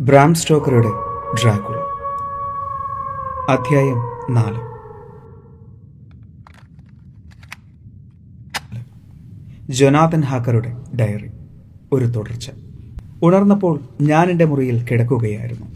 Bram 0.00 0.34
സ്റ്റോക്കറുടെ 0.34 0.88
Dracula. 1.34 1.76
അധ്യായം 3.48 3.96
നാല്. 4.34 4.70
ജൊനാഥൻ 9.72 10.20
ഹാക്കറുടെ 10.20 10.76
ഡയറി. 11.00 11.30
ഒരു 11.92 12.04
തുടർച്ച. 12.04 12.50
ഉണർന്നപ്പോൾ 13.22 13.80
ഞാൻ 14.00 14.30
എന്റെ 14.30 14.44
മുറിയിൽ 14.44 14.84
കിടക്കുകയായിരുന്നു. 14.84 15.66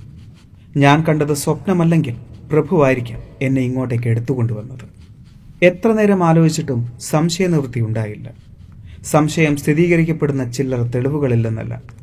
ഞാൻ 0.77 1.05
കണ്ടത് 1.05 1.35
സ്വപ്നമല്ലെങ്കിൽ 1.35 2.17
പ്രഭുവായിരിക്കാം 2.53 3.21
എന്നെ 3.43 3.61
ഇങ്ങോട്ടേക്ക് 3.61 4.09
എടുത്തുകൊണ്ടുവന്നത്. 4.09 4.89
എത്ര 5.63 5.93
നേരം 5.93 6.25
ആലോചിച്ചിട്ടും 6.25 6.93
സംശയനിവൃത്തി 7.01 7.81
ഉണ്ടായില്ല. 7.81 8.31
സംശയം 9.05 9.57
സ്ഥിരീകരിക്കപ്പെടുന്ന 9.57 10.53
ചില്ലറ 10.53 10.83
തെളിവുകളില്ലെന്നല്ല. 10.83 11.94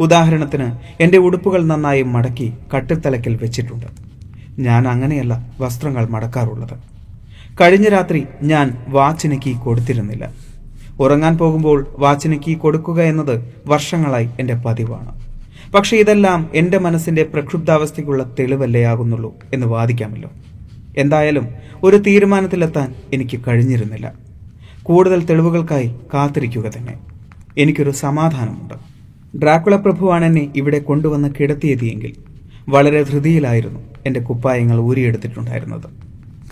ഉദാഹരണത്തിന് 0.00 0.72
എന്റെ 1.00 1.18
ഉടുപ്പുകൾ 1.18 1.64
നന്നായി 1.64 2.02
മടക്കി 2.02 2.52
കട്ടിൽത്തലക്കിൽ 2.76 3.36
വെച്ചിട്ടുണ്ട്. 3.36 3.86
ഞാൻ 4.58 4.88
അങ്ങനെയല്ല 4.88 5.54
വസ്ത്രങ്ങൾ 5.60 6.06
മടക്കാറുള്ളത്. 6.06 6.78
കഴിഞ്ഞ 7.60 7.88
രാത്രി 7.88 8.26
ഞാൻ 8.42 8.84
വാച്ചിന് 8.88 9.40
കീ 9.46 9.52
കൊടുത്തിരുന്നില്ല. 9.52 10.32
ഉറങ്ങാൻ 11.00 11.38
പോകുമ്പോൾ 11.38 11.86
വാച്ചിന് 11.98 12.38
കീ 12.48 12.54
കൊടുക്കുക 12.54 13.02
എന്നത് 13.02 13.54
വർഷങ്ങളായി 13.66 14.28
എന്റെ 14.40 14.54
പതിവാണ്. 14.54 15.24
പക്ഷേ 15.72 15.96
ഇതെല്ലാം 15.96 16.50
എന്റെ 16.54 16.78
മനസ്സിന്റെ 16.78 17.22
പ്രക്ഷുബ്ധാവസ്ഥയ്ക്കുള്ള 17.22 18.34
തെളിവല്ലേ 18.38 18.84
ആകുന്നുള്ളൂ 18.84 19.34
എന്ന് 19.52 19.66
വാദിക്കാമല്ലോ. 19.66 20.30
എന്തായാലും 20.98 21.48
ഒരു 21.82 21.96
തീരുമാനത്തിലെത്താൻ 21.96 22.94
എനിക്ക് 23.12 23.40
കഴിഞ്ഞിരുന്നില്ല. 23.48 24.14
കൂടുതൽ 24.82 25.24
തെളിവുകൾക്കായി 25.24 25.94
കാത്തിരിക്കുക 26.14 26.62
തന്നെ. 26.62 26.98
എനിക്കൊരു 27.58 27.90
സമാധാനമുണ്ട്. 27.90 28.93
ഡ്രാക്കുള 29.42 29.76
പ്രഭുവാണ് 29.76 30.24
എന്നെ 30.24 30.52
ഇവിടെ 30.56 30.78
കൊണ്ടുവന്ന് 30.78 31.28
കിടത്തിയതിയെങ്കിൽ 31.40 32.12
വളരെ 32.68 33.02
ധൃതിയിലായിരുന്നു 33.02 33.80
എന്റെ 34.06 34.20
കുപ്പായങ്ങൾ 34.20 34.80
ഊരിയെടുത്തിട്ടുണ്ടായിരുന്നത്. 34.80 35.88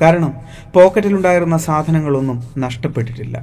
കാരണം 0.00 0.32
പോക്കറ്റിലുണ്ടായിരുന്ന 0.74 1.56
സാധനങ്ങളൊന്നും 1.56 2.42
നഷ്ടപ്പെട്ടിട്ടില്ല. 2.58 3.36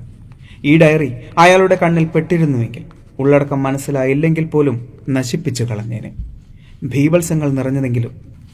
ഈ 0.65 0.77
ഡയറി 0.77 1.11
അയാളുടെ 1.37 1.77
കണ്ണിൽ 1.83 2.05
പെട്ടിരുന്നുവെങ്കിൽ 2.05 2.83
ഉള്ളടക്കം 3.19 3.63
മനസ്സിലായില്ലെങ്കിൽ 3.63 4.45
പോലും 4.45 4.87
നശിപ്പിച്ചു 5.09 5.63
കളഞ്ഞേനെ. 5.63 6.11
ഭീവത്സങ്ങൾ 6.83 7.49
നിറഞ്ഞതെങ്കിലും 7.51 8.13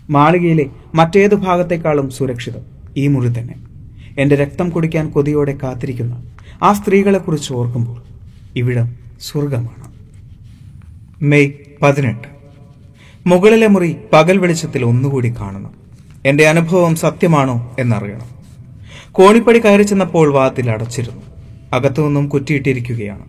മാളികയിലെ 0.09 0.66
മറ്റേതു 0.95 1.36
ഭാഗത്തേക്കാളും 1.36 2.09
സുരക്ഷിതം 2.09 2.63
ഈ 2.97 3.08
മുറി 3.08 3.39
തന്നെ 3.39 3.56
എന്റെ 4.17 4.36
രക്തം 4.36 4.69
കുടിക്കാൻ 4.69 5.09
കൊതിയോടെ 5.09 5.58
കാത്തിരിക്കുന്ന 5.63 6.16
ആ 6.63 6.73
സ്ത്രീകളെക്കുറിച്ച് 6.73 7.53
ഓർക്കുമ്പോൾ 7.53 8.02
ഇവിടം 8.56 8.95
സ്വർഗമാണ് 9.22 9.95
മെയ് 11.22 11.52
പതിനെട്ട്. 11.82 12.28
മുകളിലെ 13.28 13.68
മുറി 13.68 13.96
പകൽ 14.14 14.38
വെളിച്ചത്തിൽ 14.38 14.84
ഒന്നുകൂടി 14.84 15.34
കാണണം. 15.40 15.74
എന്റെ 16.26 16.48
അനുഭവം 16.48 16.96
സത്യമാണോ 16.96 17.76
എന്നറിയണം. 17.80 18.36
കോണിപ്പടി 19.12 19.59
കയറി 19.59 19.84
ചെന്നപ്പോൾ 19.84 20.34
വാതിൽ 20.34 20.72
അടച്ചിരുന്നു. 20.72 21.22
അകത്തുനിന്നും 21.74 22.30
കുറ്റിയിട്ടിരിക്കുകയാണ്. 22.30 23.25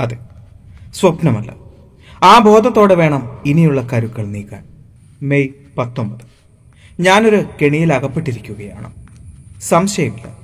അതെ 0.00 0.16
സ്വപ്നമല്ല. 0.94 1.54
ആ 2.22 2.38
ബോധത്തോടെ 2.38 2.94
വേണം 2.94 3.38
ഇനിയുള്ള 3.46 3.88
കരുക്കൾ 3.92 4.26
നീക്കാൻ. 4.26 4.64
മെയ് 5.22 5.48
പത്തൊമ്പത്. 5.78 6.20
ഞാനൊരു 7.02 7.44
കെണിയിൽ 7.62 7.92
അകപ്പെട്ടിരിക്കുകയാണ്. 7.92 8.92
സംശയമില്ല. 9.62 10.38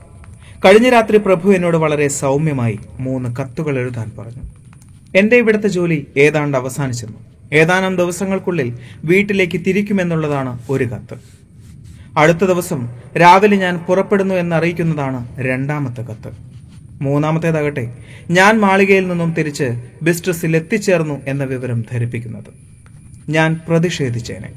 കഴിഞ്ഞ 0.64 0.88
രാത്രി 0.88 1.16
പ്രഭു 1.16 1.50
എന്നോട് 1.50 1.76
വളരെ 1.76 2.08
സൗമ്യമായി 2.08 2.78
മൂന്ന് 3.00 3.36
കത്തുകൾ 3.36 3.78
എഴുതാൻ 3.78 4.12
പറഞ്ഞു. 4.18 4.42
എന്റെ 5.14 5.36
ഇവിടുത്തെ 5.36 5.68
ജോലി 5.68 6.06
ഏതാണ്ട് 6.16 6.56
അവസാനിച്ചിരുന്നു 6.58 7.18
ഏതാനും 7.52 7.96
ദിവസങ്ങൾക്കുള്ളിൽ 7.96 8.78
വീട്ടിലേക്ക് 9.04 9.60
തിരിക്കുമെന്നുള്ളതാണ് 9.66 10.58
ഒരു 10.70 10.84
കത്ത്. 10.84 11.14
അടുത്ത 12.18 12.44
ദിവസം 12.44 12.88
രാവിലെ 13.20 13.56
ഞാൻ 13.56 13.78
പുറപ്പെടുന്നു 13.78 14.34
എന്നറിയിക്കുന്നതാണ് 14.34 15.40
രണ്ടാമത്തെ 15.40 16.02
കത്ത്. 16.02 16.32
മൂന്നാമത്തേതാകട്ടെ 17.02 17.92
ഞാൻ 18.30 18.60
മാളികയിൽ 18.60 19.08
നിന്നും 19.08 19.32
തിരിച്ച് 19.32 19.82
ബിസ്ട്രസിൽ 20.02 20.56
എത്തിച്ചേർന്നു 20.56 21.20
എന്ന 21.26 21.44
വിവരം 21.44 21.84
ധരിപ്പിക്കുന്നത്. 21.92 22.52
ഞാൻ 23.28 23.60
പ്രതിഷേധിച്ചേനെ. 23.68 24.52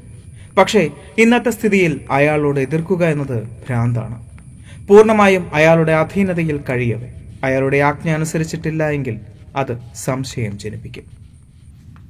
പക്ഷേ 0.58 0.90
ഇന്നത്തെ 1.18 1.50
സ്ഥിതിയിൽ 1.50 2.00
അയാളോട് 2.10 2.60
എതിർക്കുക 2.60 3.04
എന്നത് 3.04 3.42
ഭ്രാന്താണ്. 3.42 4.26
പൂർണമായും 4.88 5.54
അയാളുടെ 5.54 5.92
അധീനതയിൽ 5.92 6.60
കഴിയവേ. 6.70 7.08
അയാളുടെ 7.44 7.76
ആജ്ഞ 7.76 8.10
അനുസരിച്ചിട്ടില്ല 8.10 8.90
എങ്കിൽ 8.90 9.20
അത് 9.58 9.78
സംശയം 9.94 10.58
ജനിപ്പിക്കും. 10.58 11.04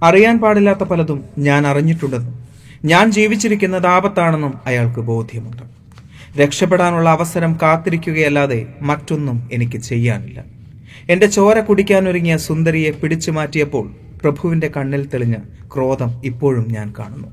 അറിയാൻ 0.02 0.38
പാടില്ലാത്ത 0.38 0.78
പലതും 0.78 1.24
ഞാൻ 1.38 1.66
അറിഞ്ഞിട്ടുണ്ടെന്നും 1.66 2.34
ഞാൻ 2.84 3.12
ജീവിച്ചിരിക്കുന്നത് 3.12 3.86
ആപത്താണെന്നും 3.86 4.54
അയാൾക്ക് 4.66 5.00
ബോധ്യമുണ്ട്. 5.00 5.62
രക്ഷപ്പെടാനുള്ള 6.40 7.10
അവസരം 7.10 7.58
കാത്തിരിക്കുകയല്ലാതെ 7.62 8.66
മറ്റൊന്നും 8.82 9.48
എനിക്ക് 9.52 9.78
ചെയ്യാനില്ല. 9.78 10.44
എന്റെ 11.10 11.26
ചോര 11.26 11.60
കുടിക്കാനൊരുങ്ങിയ 11.60 12.36
സുന്ദരിയെ 12.36 12.90
പിടിച്ചു 12.90 13.30
മാറ്റിയപ്പോൾ 13.30 13.94
പ്രഭുവിന്റെ 14.22 14.70
കണ്ണിൽ 14.76 15.08
തെളിഞ്ഞ 15.08 15.34
ക്രോധം 15.74 16.22
ഇപ്പോഴും 16.24 16.66
ഞാൻ 16.72 16.94
കാണുന്നു. 16.98 17.28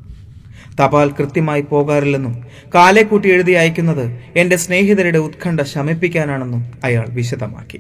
തപാൽ 0.82 1.10
കൃത്യമായി 1.20 1.62
പോകാറില്ലെന്നും 1.62 2.46
കാലെ 2.76 3.04
കൂട്ടി 3.04 3.30
എഴുതി 3.30 3.52
അയക്കുന്നത് 3.52 4.20
എന്റെ 4.36 4.56
സ്നേഹിതരുടെ 4.56 5.18
ഉത്കണ്ഠ 5.18 5.62
ശമിപ്പിക്കാനാണെന്നും 5.62 6.66
അയാൾ 6.84 7.06
വിശദമാക്കി. 7.10 7.80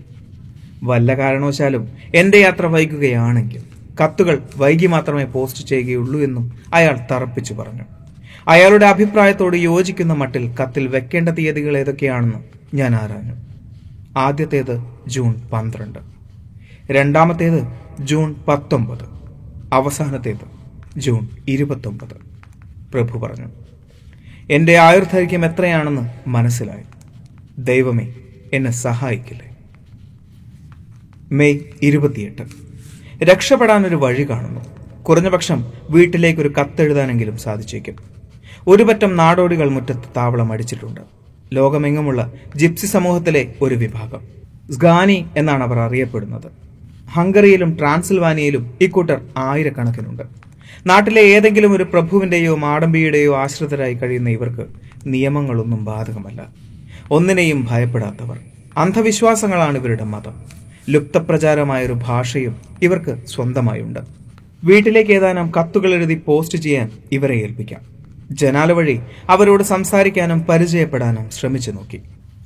വല്ല 0.83 1.17
കാരണവശാലും 1.17 1.89
എന്റെ 2.15 2.37
യാത്ര 2.37 2.65
വൈകുകയാണെങ്കിൽ 2.65 3.61
കത്തുകൾ 4.03 4.43
വൈകി 4.57 4.85
മാത്രമേ 4.85 5.23
പോസ്റ്റ് 5.23 5.67
ചെയ്യുകയുള്ളൂ 5.67 6.21
എന്നും 6.21 6.53
അയാൾ 6.73 6.99
തറപ്പിച്ചു 7.11 7.53
പറഞ്ഞു. 7.53 7.81
അയാളുടെ 8.47 8.85
അഭിപ്രായത്തോട് 8.85 9.55
യോജിക്കുന്ന 9.55 10.13
മട്ടിൽ 10.13 10.55
കത്തിൽ 10.63 10.87
വെക്കേണ്ട 10.87 11.29
തീയതികൾ 11.29 11.77
ഏതൊക്കെയാണെന്ന് 11.77 12.37
ഞാൻ 12.75 12.95
ആരാഞ്ഞു. 12.95 13.33
ആദ്യത്തേത് 14.17 14.83
ജൂൺ 15.07 15.35
പന്ത്രണ്ട്. 15.53 15.99
രണ്ടാമത്തേത് 16.91 17.67
ജൂൺ 17.99 18.35
പത്തൊമ്പത്. 18.47 19.03
അവസാനത്തേത് 19.73 20.55
ജൂൺ 20.99 21.27
ഇരുപത്തൊമ്പത്. 21.47 22.15
പ്രഭു 22.93 23.19
പറഞ്ഞു. 23.19 23.47
എന്റെ 24.49 24.77
ആയുർദൈർഘ്യം 24.77 25.45
എത്രയാണെന്ന് 25.45 26.29
മനസ്സിലായി. 26.29 26.83
ദൈവമേ 27.57 28.13
എന്നെ 28.53 28.71
സഹായിക്കില്ലേ? 28.71 29.44
മെയ് 31.31 31.59
ഇരുപത്തിയെട്ട്. 31.81 32.41
രക്ഷപ്പെടാൻ 33.23 33.87
ഒരു 33.87 33.95
വഴി 33.95 34.29
കാണുന്നു. 34.29 34.61
കുറഞ്ഞപക്ഷം 35.03 35.65
വീട്ടിലേക്കൊരു 35.89 36.53
കത്തെഴുതാനെങ്കിലും 36.61 37.37
സാധിച്ചേക്കും. 37.37 37.95
ഒരുപറ്റം 38.67 39.17
നാടോടികൾ 39.17 39.69
മുറ്റത്ത് 39.69 40.03
താവളം 40.17 40.51
അടിച്ചിട്ടുണ്ട്. 40.51 41.01
ലോകമെങ്ങുമുള്ള 41.53 42.31
ജിപ്സി 42.55 42.85
സമൂഹത്തിലെ 42.85 43.53
ഒരു 43.61 43.75
വിഭാഗം. 43.75 44.21
സ്ഗാനി 44.71 45.25
എന്നാണ് 45.37 45.63
അവർ 45.63 45.79
അറിയപ്പെടുന്നത്. 45.79 46.51
ഹംഗറിയിലും 47.09 47.77
ട്രാൻസിൽവാനിയയിലും 47.79 48.77
ഇക്കൂട്ടർ 48.81 49.21
ആയിരക്കണക്കിനുണ്ട്. 49.37 50.23
നാട്ടിലെ 50.85 51.21
ഏതെങ്കിലും 51.21 51.73
ഒരു 51.73 51.83
പ്രഭുവിന്റെയോ 51.83 52.55
മാടമ്പിയുടെയോ 52.55 53.35
ആശ്രിതരായി 53.35 53.93
കഴിയുന്ന 53.93 54.29
ഇവർക്ക് 54.29 54.65
നിയമങ്ങളൊന്നും 55.05 55.85
ബാധകമല്ല. 55.85 56.47
ഒന്നിനെയും 57.11 57.67
ഭയപ്പെടാത്തവർ. 57.69 58.39
അന്ധവിശ്വാസങ്ങളാണ് 58.77 59.77
ഇവരുടെ 59.77 60.03
മതം. 60.03 60.64
ലുപ്തപ്രചാരമായൊരു 60.89 61.93
ഭാഷയും 61.93 62.55
ഇവർക്ക് 62.81 63.27
സ്വന്തമായുണ്ട്. 63.27 63.99
വീട്ടിലേക്ക് 64.63 65.11
ഏതാനും 65.11 65.51
കത്തുകൾ 65.59 65.93
എഴുതി 65.93 66.21
പോസ്റ്റ് 66.25 66.57
ചെയ്യാൻ 66.57 66.91
ഇവരെ 67.11 67.35
ഏൽപ്പിക്കാം. 67.35 67.81
ജനാല 68.31 68.71
വഴി 68.71 68.99
അവരോട് 69.29 69.63
സംസാരിക്കാനും 69.63 70.39
പരിചയപ്പെടാനും 70.39 71.29
ശ്രമിച്ചു 71.29 71.71
നോക്കി. 71.71 72.01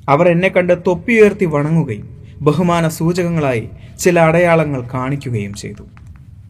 അവർ 0.08 0.28
എന്നെ 0.28 0.48
കണ്ട് 0.48 0.78
തൊപ്പിയുയർത്തി 0.86 1.44
വണങ്ങുകയും 1.44 2.20
ബഹുമാന 2.40 2.88
സൂചകങ്ങളായി 2.88 3.68
ചില 3.98 4.20
അടയാളങ്ങൾ 4.20 4.82
കാണിക്കുകയും 4.94 5.54
ചെയ്തു. 5.54 5.82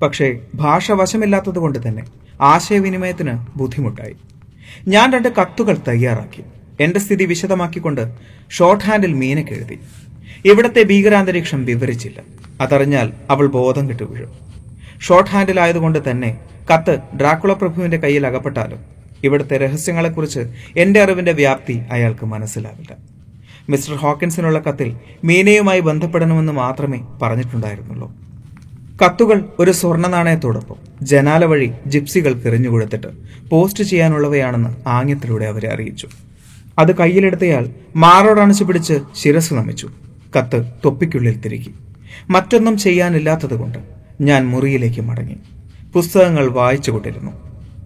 പക്ഷേ 0.03 0.39
ഭാഷ 0.55 0.93
വശമില്ലാത്തതുകൊണ്ട് 0.93 1.89
തന്നെ 1.89 2.03
ആശയവിനിമയത്തിന് 2.41 3.59
ബുദ്ധിമുട്ടായി. 3.59 4.15
ഞാൻ 4.89 5.13
രണ്ട് 5.13 5.29
കത്തുകൾ 5.29 5.77
തയ്യാറാക്കി. 5.89 6.43
എന്റെ 6.81 7.01
സ്ഥിതി 7.01 7.25
വിശദമാക്കിക്കൊണ്ട് 7.25 8.15
ഷോർട്ട് 8.51 8.85
ഹാൻഡിൽ 8.85 9.13
മീനക്ക് 9.13 9.53
എഴുതി. 9.53 9.79
ഇവിടത്തെ 10.44 10.82
ഭീകരാന്തരീക്ഷം 10.82 11.65
വിവരിച്ചില്ല. 11.65 12.21
അതറിഞ്ഞാൽ 12.61 13.12
അവൾ 13.31 13.47
ബോധം 13.47 13.88
കെട്ടു 13.88 14.03
വീഴും. 14.03 14.29
ഷോർട്ട് 15.00 15.31
ഹാൻഡിലായതുകൊണ്ട് 15.31 16.11
തന്നെ 16.11 16.38
കത്ത് 16.75 16.99
ഡ്രാക്കുള 17.17 17.53
പ്രഭുവിന്റെ 17.53 17.97
കയ്യിൽ 17.97 18.27
അകപ്പെട്ടാലും 18.27 18.79
ഇവിടുത്തെ 19.25 19.59
രഹസ്യങ്ങളെക്കുറിച്ച് 19.59 20.41
എന്റെ 20.77 21.03
അറിവിന്റെ 21.03 21.32
വ്യാപ്തി 21.32 21.82
അയാൾക്ക് 21.93 22.27
മനസ്സിലാവില്ല. 22.27 22.97
മിസ്റ്റർ 23.69 23.94
ഹോക്കിൻസിനുള്ള 23.94 24.59
കത്തിൽ 24.59 24.97
മീനയുമായി 25.25 25.81
ബന്ധപ്പെടണമെന്ന് 25.81 26.53
മാത്രമേ 26.53 27.00
പറഞ്ഞിട്ടുണ്ടായിരുന്നുള്ളൂ. 27.23 28.12
കത്തുകൾ 29.05 29.44
ഒരു 29.59 29.71
സ്വർണ 29.71 30.06
നാണയത്തോടൊപ്പം 30.06 30.77
ജനാല 31.03 31.44
വഴി 31.44 31.73
ജിപ്സികൾ 31.87 32.43
എറിഞ്ഞുകൊടുത്തിട്ട് 32.44 33.06
പോസ്റ്റ് 33.50 33.85
ചെയ്യാനുള്ളവയാണെന്ന് 33.85 34.88
ആംഗ്യത്തിലൂടെ 34.88 35.44
അവരെ 35.44 35.75
അറിയിച്ചു. 35.75 36.09
അത് 36.79 36.97
കയ്യിലെടുത്തയാൾ 36.97 37.69
മാറോടണച്ചു 37.97 38.65
പിടിച്ച് 38.65 39.00
ശിരസ് 39.17 39.55
നമിച്ചു. 39.55 39.91
കത്ത് 40.37 40.73
തൊപ്പിക്കുള്ളിൽ 40.85 41.41
തിരുകി. 41.41 41.75
മറ്റൊന്നും 42.31 42.79
ചെയ്യാനില്ലാത്തതുകൊണ്ട് 42.79 43.79
ഞാൻ 44.21 44.49
മുറിയിലേക്ക് 44.49 45.00
മടങ്ങി. 45.00 45.37
പുസ്തകങ്ങൾ 45.94 46.49
വായിച്ചു 46.49 46.91
കൊണ്ടിരുന്നു 46.91 47.32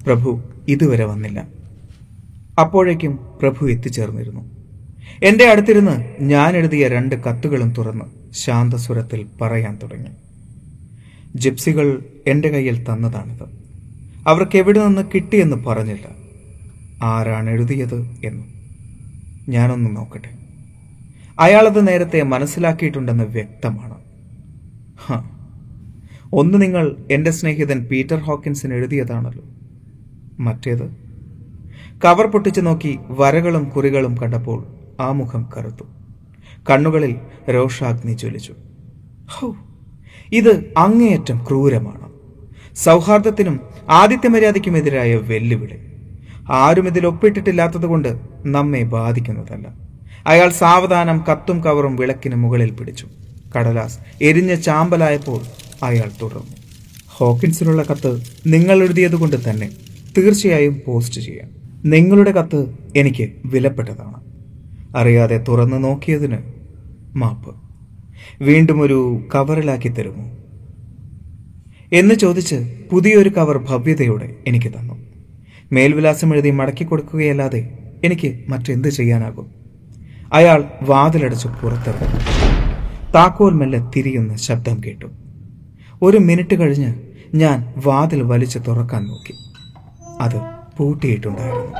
പ്രഭു 0.06 0.42
ഇതുവരെ 0.68 1.04
വന്നില്ല. 1.04 1.48
അപ്പോഴേക്കും 2.60 3.18
പ്രഭു 3.42 3.66
എത്തിച്ചേർന്നിരുന്നു. 3.66 4.40
എന്റെ 5.22 5.44
അടുത്തിരുന്ന് 5.44 6.22
ഞാൻ 6.22 6.56
എഴുതിയ 6.56 6.88
രണ്ട് 6.88 7.14
കത്തുകളും 7.22 7.74
തുറന്ന് 7.78 8.34
ശാന്തസ്വരത്തിൽ 8.34 9.26
പറയാൻ 9.40 9.78
തുടങ്ങി. 9.82 10.10
ജിപ്സികൾ 11.36 12.04
എന്റെ 12.26 12.48
കയ്യിൽ 12.48 12.82
തന്നതാണിത്. 12.82 13.48
അവർക്ക് 14.26 14.58
എവിടെ 14.58 14.86
നിന്ന് 14.86 15.02
കിട്ടിയെന്ന് 15.14 15.56
പറഞ്ഞില്ല. 15.56 16.08
ആരാണ് 17.02 17.50
എഴുതിയത് 17.50 18.16
എന്ന്. 18.24 18.44
ഞാനൊന്ന് 19.48 19.96
നോക്കട്ടെ. 19.96 20.43
അയാളത് 21.38 21.88
നേരത്തെ 21.88 22.22
മനസ്സിലാക്കിയിട്ടുണ്ടെന്ന് 22.22 23.24
വ്യക്തമാണ്. 23.24 23.94
ഒന്ന് 26.32 26.62
നിങ്ങൾ 26.62 26.96
എന്റെ 27.10 27.30
സ്നേഹിതൻ 27.30 27.84
പീറ്റർ 27.90 28.16
ഹോക്കിൻസിന് 28.16 28.74
എഴുതിയതാണല്ലോ. 28.74 29.44
മറ്റേത് 30.40 30.96
കവർ 32.04 32.26
പൊട്ടിച്ചു 32.26 32.60
നോക്കി 32.60 32.98
വരകളും 33.10 33.68
കുറികളും 33.68 34.18
കണ്ടപ്പോൾ 34.18 34.66
ആ 35.00 35.12
മുഖം 35.12 35.48
കറുത്തു. 35.56 35.84
കണ്ണുകളിൽ 36.70 37.16
രോഷാഗ്നി 37.50 38.12
ജ്വലിച്ചു. 38.12 38.54
ഇത് 40.32 40.72
അങ്ങേയറ്റം 40.76 41.44
ക്രൂരമാണ്. 41.48 42.12
സൗഹാർദ്ദത്തിനും 42.74 43.60
ആദിത്യമര്യാദയ്ക്കുമെതിരായ 43.88 45.14
വെല്ലുവിളി. 45.14 45.78
ആരും 46.50 46.86
ഇതിൽ 46.86 47.06
ഒപ്പിട്ടിട്ടില്ലാത്തതുകൊണ്ട് 47.06 48.20
നമ്മെ 48.46 48.82
ബാധിക്കുന്നതല്ല. 48.82 49.83
അയാൾ 50.26 50.48
സാവധാനം 50.48 51.24
കത്തും 51.32 51.64
കവറും 51.64 51.96
വിളക്കിന് 51.96 52.34
മുകളിൽ 52.34 52.70
പിടിച്ചു. 52.70 53.08
കടലാസ് 53.56 53.98
എരിഞ്ഞ 54.22 54.54
ചാമ്പലായപ്പോൾ 54.54 55.40
അയാൾ 55.82 56.10
തുടർന്നു. 56.22 56.56
ഹോക്കിൻസിനുള്ള 57.08 57.82
കത്ത് 57.82 58.22
നിങ്ങൾ 58.46 58.82
എഴുതിയതുകൊണ്ട് 58.82 59.50
തന്നെ 59.50 59.70
തീർച്ചയായും 60.18 60.80
പോസ്റ്റ് 60.86 61.20
ചെയ്യാം. 61.20 61.50
നിങ്ങളുടെ 61.84 62.30
കത്ത് 62.30 62.74
എനിക്ക് 62.96 63.32
വിലപ്പെട്ടതാണ്. 63.44 64.20
അറിയാതെ 64.96 65.44
തുറന്നു 65.48 65.76
നോക്കിയതിന് 65.76 66.38
മാപ്പ്. 67.16 67.54
വീണ്ടും 68.42 68.80
ഒരു 68.80 69.28
കവറിലാക്കി 69.34 69.88
തരുമോ? 69.88 70.30
എന്ന് 71.92 72.14
ചോദിച്ച് 72.14 72.74
പുതിയൊരു 72.92 73.28
കവർ 73.28 73.58
ഭവ്യതയോടെ 73.58 74.36
എനിക്ക് 74.46 74.68
തന്നു. 74.68 74.94
മേൽവിലാസം 75.72 76.32
എഴുതി 76.32 76.50
മടക്കി 76.50 76.84
കൊടുക്കുകയല്ലാതെ 76.84 77.78
എനിക്ക് 78.04 78.40
മറ്റെന്ത് 78.48 78.88
ചെയ്യാനാകും? 78.88 79.63
അയാൾ 80.32 80.64
വാതിലടച്ച് 80.82 81.48
പുറത്തിറങ്ങി 81.48 82.18
താക്കോൽ 83.12 83.52
മെല്ലെ 83.52 83.90
തിരിയുന്ന 83.96 84.36
ശബ്ദം 84.36 84.80
കേട്ടു. 84.86 85.06
ഒരു 86.02 86.18
മിനിറ്റ് 86.18 86.60
കഴിഞ്ഞ് 86.60 86.94
ഞാൻ 87.34 87.72
വാതിൽ 87.86 88.22
വലിച്ചു 88.22 88.58
തുറക്കാൻ 88.58 89.04
നോക്കി. 89.04 89.34
അത് 90.20 90.40
പൂട്ടിയിട്ടുണ്ടായിരുന്നു. 90.76 91.76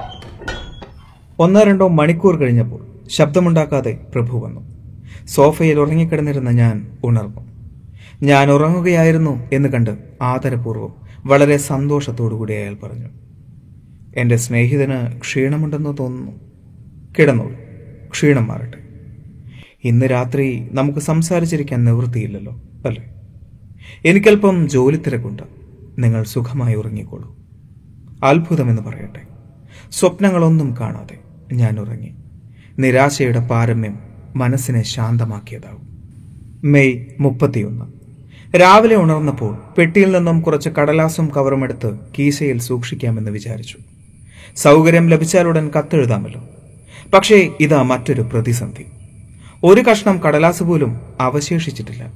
ഒന്നോ 1.39 1.63
രണ്ടോ 1.63 1.89
മണിക്കൂർ 1.89 2.37
കഴിഞ്ഞപ്പോൾ 2.37 2.87
ശബ്ദമുണ്ടാക്കാതെ 3.09 3.99
പ്രഭു 4.15 4.39
വന്നു. 4.39 4.61
സോഫയിൽ 5.27 5.81
ഉറങ്ങിക്കിടന്നിരുന്ന 5.81 6.51
ഞാൻ 6.51 6.99
ഉണർന്നു. 7.05 7.41
ഞാൻ 8.23 8.51
ഉറങ്ങുകയായിരുന്നു 8.51 9.49
എന്ന് 9.53 9.69
കണ്ട് 9.69 9.99
ആദരപൂർവം 10.23 10.95
വളരെ 11.27 11.57
സന്തോഷത്തോടുകൂടി 11.57 12.55
അയാൾ 12.55 12.75
പറഞ്ഞു. 12.75 13.09
എന്റെ 14.17 14.37
സ്നേഹിതന് 14.37 15.21
ക്ഷീണമുണ്ടെന്ന് 15.21 15.99
തോന്നുന്നു. 15.99 16.33
കിടന്നോളൂ. 17.19 17.64
ക്ഷീണം 18.15 18.47
മാറട്ടെ. 18.47 18.79
ഇന്ന് 19.85 20.07
രാത്രി 20.07 20.69
നമുക്ക് 20.73 20.99
സംസാരിച്ചിരിക്കാൻ 20.99 21.85
നിവൃത്തിയില്ലല്ലോ 21.85 22.63
അല്ലേ? 22.87 23.15
എനിക്കല്പം 24.05 24.69
ജോലി 24.69 24.97
തിരക്കുണ്ട്. 24.97 25.43
നിങ്ങൾ 25.99 26.23
സുഖമായി 26.23 26.75
ഉറങ്ങിക്കോളൂ. 26.75 27.37
അത്ഭുതമെന്ന് 28.25 28.83
പറയട്ടെ. 28.83 29.21
സ്വപ്നങ്ങളൊന്നും 29.93 30.77
കാണാതെ 30.81 31.19
ഞാൻ 31.55 31.81
ഉറങ്ങി. 31.81 32.15
നിരാശയുടെ 32.79 33.41
പാരമ്യം 33.41 33.99
മനസ്സിനെ 34.37 34.83
ശാന്തമാക്കിയതാവും 34.83 35.89
മെയ് 36.65 37.05
മുപ്പത്തിയൊന്ന്. 37.21 37.85
രാവിലെ 38.61 38.97
ഉണർന്നപ്പോൾ 38.97 39.59
പെട്ടിയിൽ 39.79 40.17
നിന്നും 40.17 40.41
കുറച്ച് 40.41 40.69
കടലാസും 40.69 41.31
കവറും 41.37 41.65
എടുത്ത് 41.65 41.99
കീശയിൽ 42.19 42.59
സൂക്ഷിക്കാമെന്ന് 42.59 43.31
വിചാരിച്ചു. 43.31 43.79
സൗകര്യം 44.57 45.09
ലഭിച്ചാലുടൻ 45.09 45.71
കത്തെഴുതാമല്ലോ. 45.79 46.49
പക്ഷേ 47.13 47.51
ഇതാ 47.61 47.83
മറ്റൊരു 47.83 48.23
പ്രതിസന്ധി. 48.23 48.85
ഒരു 49.65 49.81
കഷ്ണം 49.81 50.19
കടലാസ് 50.19 50.63
പോലും 50.63 51.01
അവശേഷിച്ചിട്ടില്ല. 51.21 52.13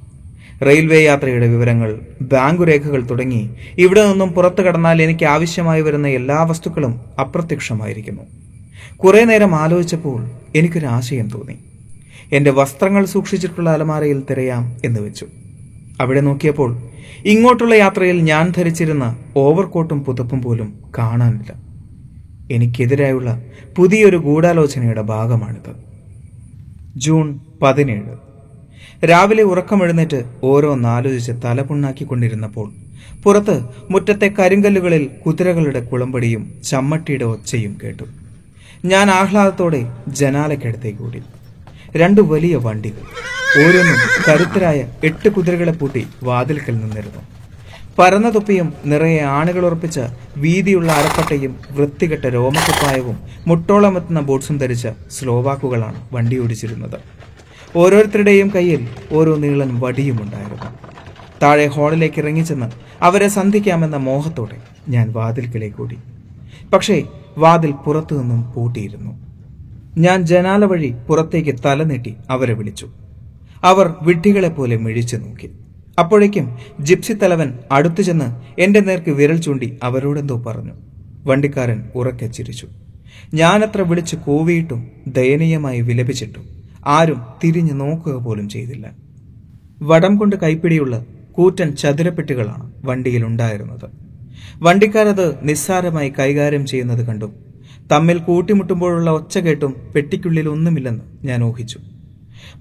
റെയിൽവേ 0.65 1.03
യാത്രയുടെ 1.03 1.47
വിവരങ്ങൾ 1.47 1.99
ബാങ്ക് 2.21 2.61
രേഖകൾ 2.61 3.01
തുടങ്ങി 3.01 3.49
ഇവിടെ 3.77 4.09
നിന്നും 4.09 4.31
പുറത്തു 4.31 4.61
കടന്നാൽ 4.61 5.01
എനിക്ക് 5.01 5.25
ആവശ്യമായി 5.25 5.81
വരുന്ന 5.81 6.07
എല്ലാ 6.07 6.43
വസ്തുക്കളും 6.43 6.99
അപ്രത്യക്ഷമായിരിക്കുന്നു. 7.19 8.21
കുറെ 8.95 9.23
നേരം 9.23 9.55
ആലോചിച്ചപ്പോൾ 9.55 10.29
എനിക്കൊരു 10.55 10.85
ആശയം 10.85 11.27
തോന്നി. 11.27 11.57
എന്റെ 12.35 12.51
വസ്ത്രങ്ങൾ 12.51 13.05
സൂക്ഷിച്ചിട്ടുള്ള 13.05 13.69
അലമാരയിൽ 13.69 14.23
തിരയാം 14.29 14.75
എന്ന് 14.85 14.99
വെച്ചു. 14.99 15.27
അവിടെ 16.01 16.21
നോക്കിയപ്പോൾ 16.21 16.77
ഇങ്ങോട്ടുള്ള 17.25 17.75
യാത്രയിൽ 17.75 18.21
ഞാൻ 18.21 18.53
ധരിച്ചിരുന്ന 18.57 19.17
ഓവർകോട്ടും 19.37 20.05
പുതപ്പും 20.05 20.41
പോലും 20.41 20.73
കാണാനില്ല. 20.97 21.68
എനിക്കെതിരായുള്ള 22.51 23.41
പുതിയൊരു 23.75 24.17
ഗൂഢാലോചനയുടെ 24.17 25.01
ഭാഗമാണിത്. 25.01 25.75
ജൂൺ 26.95 27.39
പതിനേഴ്. 27.61 28.29
രാവിലെ 29.05 29.43
ഉറക്കമെഴുന്നേറ്റ് 29.43 30.23
ഓരോന്നാലോചിച്ച് 30.43 31.31
തലപുണ്ണാക്കിക്കൊണ്ടിരുന്നപ്പോൾ 31.45 32.73
പുറത്ത് 33.23 33.65
മുറ്റത്തെ 33.91 34.27
കരിങ്കല്ലുകളിൽ 34.39 35.09
കുതിരകളുടെ 35.25 35.79
കുളമ്പടിയും 35.79 36.61
ചമ്മട്ടിയുടെ 36.63 37.25
ഒച്ചയും 37.25 37.77
കേട്ടു. 37.83 38.03
ഞാൻ 38.85 39.09
ആഹ്ലാദത്തോടെ 39.09 39.85
ജനാലയ്ക്കടുത്തേക്ക് 40.07 41.03
ഓടി. 41.03 41.21
രണ്ട് 41.97 42.21
വലിയ 42.21 42.55
വണ്ടികൾ. 42.55 43.01
ഓരോന്നും 43.63 43.95
കരുത്തരായ 44.27 44.87
എട്ട് 45.03 45.29
കുതിരകളെ 45.29 45.71
പൂട്ടി 45.71 46.07
വാതിൽക്കൽ 46.23 46.71
നിന്നിരുന്നു. 46.71 47.38
പരന്ന 47.99 48.29
തുപ്പിയും 48.29 48.73
നിറയെ 48.85 49.21
ആണുകൾ 49.21 49.65
ഉറപ്പിച്ച് 49.65 49.99
വീതിയുള്ള 50.37 50.91
അരപ്പട്ടയും 50.91 51.55
വൃത്തികെട്ട 51.71 52.25
രോമക്കുപ്പായവും 52.25 53.17
മുട്ടോളമെത്തുന്ന 53.47 54.19
ബോട്ട്സും 54.19 54.57
ധരിച്ച 54.57 54.87
സ്ലോവാക്കുകളാണ് 55.11 56.07
വണ്ടി 56.13 56.39
ഓടിച്ചിരുന്നത്. 56.39 56.95
ഓരോരുത്തരുടെയും 57.75 58.51
കയ്യിൽ 58.55 58.87
ഓരോ 59.11 59.35
നീളൻ 59.35 59.79
വടിയും 59.79 60.21
ഉണ്ടായിരുന്നു. 60.21 60.69
താഴെ 61.41 61.65
ഹാളിലേക്ക് 61.65 62.19
ഇറങ്ങിച്ചെന്ന് 62.19 62.65
അവരെ 63.01 63.27
സന്ധിക്കാമെന്ന 63.27 63.95
മോഹത്തോടെ 63.95 64.57
ഞാൻ 64.89 65.11
വാതിൽക്കിലേക്ക് 65.11 65.81
ഓടി. 65.81 65.97
പക്ഷേ 66.73 67.03
വാതിൽ 67.37 67.71
പുറത്തു 67.71 68.15
നിന്നും 68.15 68.53
പൂട്ടിയിരുന്നു. 68.53 69.11
ഞാൻ 69.97 70.21
ജനാല 70.21 70.65
വഴി 70.65 70.95
പുറത്തേക്ക് 71.07 71.55
തല 71.65 71.83
നീട്ടി 71.83 72.15
അവരെ 72.29 72.53
വിളിച്ചു. 72.53 72.87
അവർ 73.63 73.93
വിഡ്ഢികളെ 74.01 74.49
പോലെ 74.49 74.77
മിഴിച്ചു 74.77 75.17
നോക്കി. 75.17 75.49
അപ്പോഴേക്കും 75.99 76.45
ജിപ്സി 76.79 77.13
തലവൻ 77.13 77.49
അടുത്തു 77.71 78.01
ചെന്ന് 78.01 78.27
എന്റെ 78.61 78.79
നേർക്ക് 78.79 79.11
വിരൽ 79.11 79.37
ചൂണ്ടി 79.45 79.77
അവരോടെന്തോ 79.83 80.37
പറഞ്ഞു. 80.47 80.73
വണ്ടിക്കാരൻ 81.25 81.79
ഉറക്കെ 81.95 82.27
ചിരിച്ചു. 82.27 82.67
ഞാനത്ര 83.33 83.81
വിളിച്ച് 83.81 84.15
കൂവിയിട്ടും 84.15 84.81
ദയനീയമായി 85.07 85.79
വിലപിച്ചിട്ടും 85.81 86.45
ആരും 86.85 87.19
തിരിഞ്ഞു 87.43 87.73
നോക്കുക 87.73 88.15
പോലും 88.15 88.49
ചെയ്തില്ല. 88.49 88.85
വടം 89.81 90.17
കൊണ്ട് 90.17 90.35
കൈപ്പിടിയുള്ള 90.35 91.05
കൂറ്റൻ 91.31 91.69
ചതുരപ്പെട്ടികളാണ് 91.75 92.65
വണ്ടിയിൽ 92.85 93.25
ഉണ്ടായിരുന്നത്. 93.25 93.87
വണ്ടിക്കാരത് 94.61 95.25
നിസ്സാരമായി 95.47 96.09
കൈകാര്യം 96.19 96.65
ചെയ്യുന്നത് 96.65 97.01
കണ്ടു 97.07 97.29
തമ്മിൽ 97.91 98.17
കൂട്ടിമുട്ടുമ്പോഴുള്ള 98.17 99.09
ഒച്ച 99.11 99.37
കേട്ടും 99.37 99.75
പെട്ടിക്കുള്ളിൽ 99.95 100.47
ഒന്നുമില്ലെന്ന് 100.49 101.27
ഞാൻ 101.27 101.43
ഊഹിച്ചു. 101.43 101.79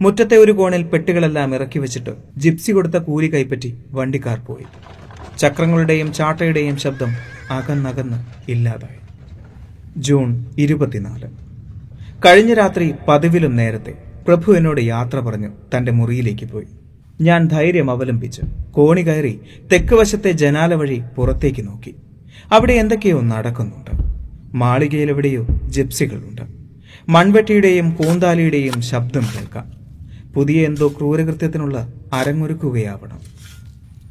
മുറ്റത്തെ 0.01 0.37
ഒരു 0.37 0.53
കോണിൽ 0.53 0.83
പെട്ടികളെല്ലാം 0.83 1.55
ഇറക്കി 1.55 1.79
വെച്ചിട്ട് 1.79 2.11
ജിപ്സി 2.37 2.73
കൊടുത്ത 2.73 2.97
കൂലി 2.97 3.35
കൈപ്പറ്റി 3.35 3.79
വണ്ടിക്കാർ 3.91 4.39
പോയി. 4.39 4.65
ചക്രങ്ങളുടെയും 5.39 6.13
ചാട്ടയുടെയും 6.13 6.77
ശബ്ദം 6.77 7.09
അകന്നകന്ന് 7.51 8.51
ഇല്ലാതായി. 8.51 8.99
ജൂൺ 9.97 10.47
ഇരുപത്തിനാല്. 10.59 11.29
കഴിഞ്ഞ 12.27 12.55
രാത്രി 12.55 12.95
പതിവിലും 13.09 13.57
നേരത്തെ 13.57 13.95
പ്രഭു 14.29 14.53
എന്നോട് 14.53 14.81
യാത്ര 14.81 15.21
പറഞ്ഞു 15.21 15.49
തന്റെ 15.77 15.93
മുറിയിലേക്ക് 15.93 16.47
പോയി. 16.47 16.67
ഞാൻ 17.21 17.49
ധൈര്യം 17.49 17.91
അവലംബിച്ച് 17.91 18.43
കോണി 18.71 19.01
കയറി 19.01 19.41
തെക്ക് 19.73 19.95
വശത്തെ 19.95 20.33
ജനാല 20.33 20.75
വഴി 20.75 21.03
പുറത്തേക്ക് 21.17 21.67
നോക്കി. 21.67 21.95
അവിടെ 22.53 22.73
എന്തൊക്കെയോ 22.73 23.21
നടക്കുന്നുണ്ട്. 23.21 23.91
മാളികയിലെവിടെയോ 24.55 25.47
ജിപ്സികളുണ്ട്. 25.69 26.58
മൺവെട്ടിയുടെയും 27.09 27.91
കൂന്താലിയുടെയും 27.91 28.83
ശബ്ദം 28.83 29.23
കേൾക്കാം. 29.23 29.73
പുതിയ 30.35 30.67
എന്തോ 30.67 30.89
ക്രൂരകൃത്യത്തിനുള്ള 30.89 31.93
അരങ്ങൊരുക്കുകയാവണം. 32.13 33.21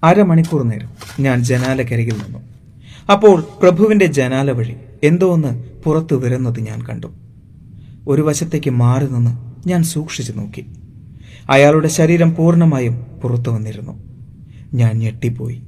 അരമണിക്കൂർ 0.03 0.63
നേരം 0.63 0.89
ഞാൻ 1.19 1.43
ജനാലക്കരികിൽ 1.43 2.13
നിന്നു. 2.13 2.39
അപ്പോൾ 3.11 3.43
പ്രഭുവിന്റെ 3.61 4.05
ജനാല 4.05 4.51
വഴി 4.51 4.75
എന്തോ 5.03 5.33
ഒന്ന് 5.33 5.63
പുറത്തു 5.83 6.15
വരുന്നത് 6.15 6.59
ഞാൻ 6.59 6.85
കണ്ടു. 6.85 7.07
ഒരു 8.07 8.21
വശത്തേക്ക് 8.21 8.69
മാറി 8.69 9.05
നിന്ന് 9.05 9.31
ഞാൻ 9.67 9.83
സൂക്ഷിച്ചു 9.83 10.31
നോക്കി. 10.31 10.65
അയാളുടെ 11.49 11.87
ശരീരം 11.87 12.35
പൂർണമായും 12.35 12.93
പുറത്തു 13.23 13.49
വന്നിരുന്നു. 13.49 14.03
ഞാൻ 14.73 14.91
ഞെട്ടിപ്പോയി. 14.93 15.61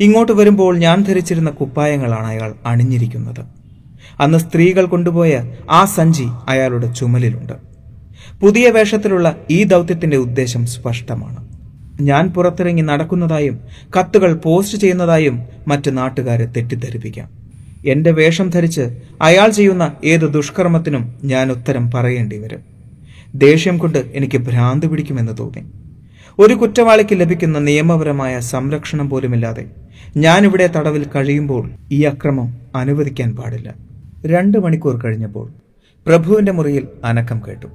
ഇങ്ങോട്ട് 0.00 0.32
വരുമ്പോൾ 0.32 0.78
ഞാൻ 0.78 1.02
ധരിച്ചിരുന്ന 1.02 1.50
കുപ്പായങ്ങളാണ് 1.50 2.26
അയാൾ 2.26 2.54
അണിഞ്ഞിരിക്കുന്നത്. 2.66 3.61
അന്ന് 4.20 4.38
സ്ത്രീകൾ 4.38 4.84
കൊണ്ടുപോയ 4.84 5.52
ആ 5.70 5.84
സഞ്ചി 5.84 6.24
അയാളുടെ 6.48 6.92
ചുമലിലുണ്ട്. 6.92 7.52
പുതിയ 8.40 8.70
വേഷത്തിലുള്ള 8.70 9.36
ഈ 9.50 9.64
ദൗത്യത്തിന്റെ 9.64 10.16
ഉദ്ദേശം 10.16 10.66
സ്പഷ്ടമാണ്. 10.66 11.52
ഞാൻ 12.00 12.28
പുറത്തിറങ്ങി 12.28 12.82
നടക്കുന്നതായും 12.82 13.60
കത്തുകൾ 13.98 14.34
പോസ്റ്റ് 14.34 14.78
ചെയ്യുന്നതായും 14.78 15.42
മറ്റ് 15.68 15.98
നാട്ടുകാരെ 15.98 16.46
തെറ്റിദ്ധരിപ്പിക്കാം. 16.46 17.28
എന്റെ 17.86 18.10
വേഷം 18.10 18.50
ധരിച്ച് 18.50 18.96
അയാൾ 19.22 19.50
ചെയ്യുന്ന 19.50 19.92
ഏത് 20.04 20.20
ദുഷ്കർമ്മത്തിനും 20.20 21.14
ഞാൻ 21.24 21.50
ഉത്തരം 21.50 21.90
പറയേണ്ടി 21.90 22.38
വരും. 22.38 22.60
ദേഷ്യം 23.34 23.78
കൊണ്ട് 23.78 23.98
എനിക്ക് 24.14 24.38
ഭ്രാന്ത് 24.38 24.86
പിടിക്കുമെന്ന് 24.86 25.32
തോന്നി. 25.38 25.62
ഒരു 26.38 26.54
കുറ്റവാളിക്ക് 26.54 27.20
ലഭിക്കുന്ന 27.20 27.58
നിയമപരമായ 27.58 28.40
സംരക്ഷണം 28.40 29.10
പോലുമില്ലാതെ 29.10 29.64
ഞാനിവിടെ 30.16 30.66
തടവിൽ 30.66 31.06
കഴിയുമ്പോൾ 31.16 31.70
ഈ 31.92 32.02
അക്രമം 32.02 32.54
അനുവദിക്കാൻ 32.76 33.36
പാടില്ല. 33.36 33.91
രണ്ട് 34.26 34.58
മണിക്കൂർ 34.58 35.02
കഴിഞ്ഞപ്പോൾ 35.04 35.52
പ്രഭുവിന്റെ 36.06 36.52
മുറിയിൽ 36.52 36.88
അനക്കം 37.04 37.40
കേട്ടു. 37.48 37.66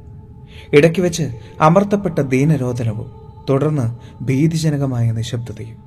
ഇടയ്ക്ക് 0.73 1.01
വെച്ച് 1.01 1.31
അമർത്തപ്പെട്ട 1.61 2.19
ദീനരോധനവും 2.19 3.11
തുടർന്ന് 3.49 3.95
ഭീതിജനകമായ 4.23 5.11
നിശബ്ദതയും 5.11 5.77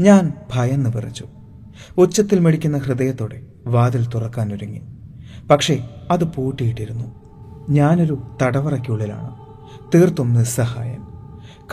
ഞാൻ 0.00 0.32
ഭയന്ന് 0.54 0.90
വിറച്ചു. 0.96 1.26
ഉച്ചത്തിൽ 1.98 2.38
മെടിക്കുന്ന 2.38 2.78
ഹൃദയത്തോടെ 2.78 3.42
വാതിൽ 3.66 4.06
തുറക്കാനൊരുങ്ങി 4.14 4.80
പക്ഷേ 5.50 5.88
അത് 6.10 6.24
പൂട്ടിയിട്ടിരുന്നു. 6.24 7.04
ഞാനൊരു 7.70 8.22
തടവറയ്ക്കുള്ളിലാണ്. 8.42 9.36
തീർത്തും 9.94 10.34
നിസ്സഹായൻ. 10.34 11.00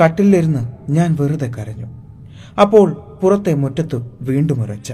കട്ടിലിരുന്ന് 0.04 0.92
ഞാൻ 0.92 1.18
വെറുതെ 1.20 1.52
കരഞ്ഞു. 1.58 1.86
അപ്പോൾ 2.62 2.94
പുറത്തെ 3.22 3.54
മുറ്റത്ത് 3.54 4.12
വീണ്ടും 4.22 4.62
ഉറച്ച 4.62 4.94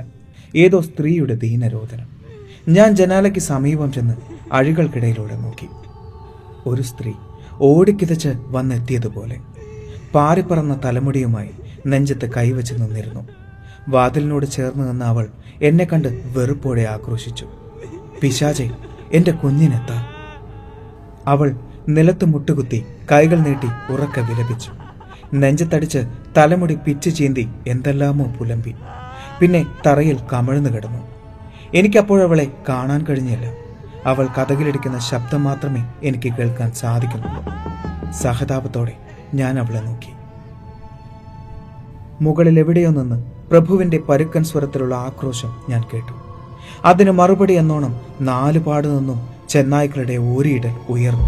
ഏതോ 0.56 0.82
സ്ത്രീയുടെ 0.82 1.36
ദീനരോധനം 1.36 2.17
ഞാൻ 2.70 2.96
ജനാലയ്ക്ക് 2.96 3.40
സമീപം 3.40 3.94
ചെന്ന് 3.94 4.14
അഴികൾക്കിടയിലൂടെ 4.54 5.36
നോക്കി. 5.36 5.68
ഒരു 6.66 6.82
സ്ത്രീ 6.82 7.12
ഓടിക്കിതച്ച് 7.54 8.30
വന്നെത്തിയതുപോലെ. 8.38 9.38
പാറിപ്പറന്ന 10.16 10.82
തലമുടിയുമായി 10.86 11.50
നെഞ്ചത്ത് 11.88 12.32
കൈവച്ച് 12.32 12.74
നിന്നിരുന്നു. 12.74 13.28
വാതിലിനോട് 13.90 14.46
ചേർന്ന് 14.46 14.90
നിന്ന 14.90 15.04
അവൾ 15.04 15.28
എന്നെ 15.62 15.86
കണ്ട് 15.86 16.08
വെറുപ്പോടെ 16.08 16.82
ആക്രോശിച്ചു. 16.82 17.48
പിശാചെ 18.22 18.72
എന്റെ 19.14 19.32
കുഞ്ഞിനെത്താ? 19.32 20.06
അവൾ 21.28 21.56
നിലത്ത് 21.90 22.26
മുട്ടുകുത്തി 22.26 22.86
കൈകൾ 23.12 23.40
നീട്ടി 23.40 23.94
ഉറക്ക 23.94 24.20
വിലപിച്ചു. 24.20 24.72
നെഞ്ചത്തടിച്ച് 25.34 26.08
തലമുടി 26.38 26.76
പിച്ചു 26.76 27.10
ചീന്തി 27.10 27.50
എന്തെല്ലാമോ 27.68 28.26
പുലമ്പി. 28.26 28.76
പിന്നെ 29.40 29.66
തറയിൽ 29.86 30.20
കമിഴ്ന്നു 30.34 30.70
കിടന്നു. 30.70 31.17
എനിക്കപ്പോഴവളെ 31.76 32.52
കാണാൻ 32.70 33.06
കഴിഞ്ഞില്ല. 33.10 33.54
അവൾ 34.06 34.28
കഥകിലടിക്കുന്ന 34.38 35.00
ശബ്ദം 35.00 35.44
മാത്രമേ 35.44 35.84
എനിക്ക് 36.04 36.34
കേൾക്കാൻ 36.34 36.72
സാധിക്കുന്നുള്ളൂ. 36.72 37.44
സഹതാപത്തോടെ 38.12 38.98
ഞാൻ 39.34 39.60
അവളെ 39.60 39.80
നോക്കി. 39.80 40.10
മുകളിൽ 42.22 42.60
എവിടെയോ 42.60 42.90
നിന്ന് 42.90 43.24
പ്രഭുവിന്റെ 43.52 43.98
പരുക്കൻ 43.98 44.44
സ്വരത്തിലുള്ള 44.44 44.96
ആക്രോശം 44.96 45.56
ഞാൻ 45.70 45.84
കേട്ടു. 45.94 46.14
അതിന് 46.86 47.12
മറുപടി 47.12 47.54
എന്നോണം 47.54 48.00
നാലു 48.22 48.60
പാട് 48.60 48.88
നിന്നും 48.88 49.30
ചെന്നായ്ക്കളുടെ 49.50 50.18
ഓരിയിടൽ 50.18 50.76
ഉയർന്നു. 50.90 51.28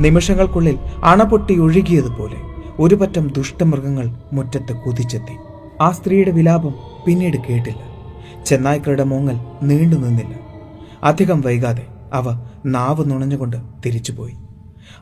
നിമിഷങ്ങൾക്കുള്ളിൽ 0.00 0.78
അണപൊട്ടി 1.04 1.58
ഒഴുകിയതുപോലെ 1.58 2.36
ഒരുപറ്റം 2.78 3.28
ദുഷ്ടമൃഗങ്ങൾ 3.28 4.14
മുറ്റത്ത് 4.32 4.76
കുതിച്ചെത്തി. 4.76 5.36
ആ 5.80 5.90
സ്ത്രീയുടെ 5.90 6.30
വിലാപം 6.30 6.74
പിന്നീട് 7.06 7.36
കേട്ടില്ല. 7.36 7.95
ചെന്നായ്ക്കളുടെ 8.46 9.04
മോങ്ങൽ 9.04 9.66
നീണ്ടു 9.66 9.96
നിന്നില്ല. 9.96 10.34
അധികം 11.02 11.40
വൈകാതെ 11.40 11.86
അവ 12.12 12.48
നാവ് 12.66 13.10
നുണഞ്ഞുകൊണ്ട് 13.10 13.56
തിരിച്ചുപോയി. 13.86 14.32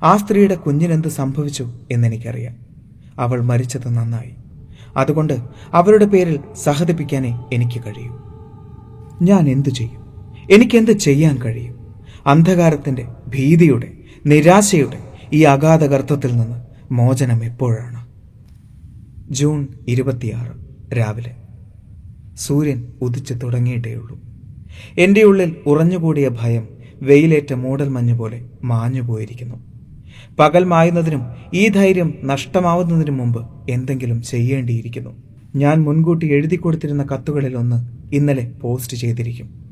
ആ 0.02 0.16
സ്ത്രീയുടെ 0.16 0.54
കുഞ്ഞിനെന്ത് 0.54 1.08
സംഭവിച്ചു 1.08 1.72
എന്നെനിക്കറിയാം. 1.90 2.56
അവൾ 3.18 3.40
മരിച്ചത് 3.40 3.88
നന്നായി. 3.88 4.34
അതുകൊണ്ട് 4.96 5.40
അവരുടെ 5.72 6.04
പേരിൽ 6.04 6.40
സഹതിപ്പിക്കാനേ 6.62 7.44
എനിക്ക് 7.52 7.80
കഴിയൂ. 7.80 8.20
ഞാൻ 9.22 9.48
എന്തു 9.48 9.68
ചെയ്യും? 9.68 10.00
എനിക്കെന്ത് 10.50 10.90
ചെയ്യാൻ 10.90 11.42
കഴിയും? 11.42 11.94
അന്ധകാരത്തിന്റെ 12.26 13.08
ഭീതിയുടെ 13.28 13.92
നിരാശയുടെ 14.26 14.98
ഈ 15.32 15.42
അഗാധ 15.42 15.84
ഗർത്തത്തിൽ 15.84 16.36
നിന്ന് 16.36 16.56
മോചനം 16.92 17.44
എപ്പോഴാണ്? 17.44 18.06
ജൂൺ 19.30 19.68
ഇരുപത്തിയാറ് 19.88 20.52
രാവിലെ. 20.98 21.43
സൂര്യൻ 22.37 22.93
ഉദിച്ചു 23.03 23.35
തുടങ്ങിയിട്ടേയുള്ളൂ. 23.35 24.19
എന്റെ 24.99 25.23
ഉള്ളിൽ 25.23 25.57
ഉറഞ്ഞുകൂടിയ 25.67 26.31
ഭയം 26.41 26.69
വെയിലേറ്റ 27.03 27.53
മൂടൽ 27.53 27.88
മഞ്ഞ് 27.88 28.14
പോലെ 28.14 28.45
മാഞ്ഞുപോയിരിക്കുന്നു 28.64 29.55
പകൽ 30.38 30.64
മായുന്നതിനും 30.64 31.23
ഈ 31.55 31.69
ധൈര്യം 31.69 32.14
നഷ്ടമാവുന്നതിനും 32.25 33.17
മുമ്പ് 33.17 33.71
എന്തെങ്കിലും 33.71 34.23
ചെയ്യേണ്ടിയിരിക്കുന്നു. 34.23 35.11
ഞാൻ 35.57 35.83
മുൻകൂട്ടി 35.83 36.26
എഴുതി 36.26 36.57
കൊടുത്തിരുന്ന 36.57 37.03
കത്തുകളിൽ 37.03 37.57
ഒന്ന് 37.57 37.88
ഇന്നലെ 38.14 38.53
പോസ്റ്റ് 38.61 38.97
ചെയ്തിരിക്കും. 38.97 39.64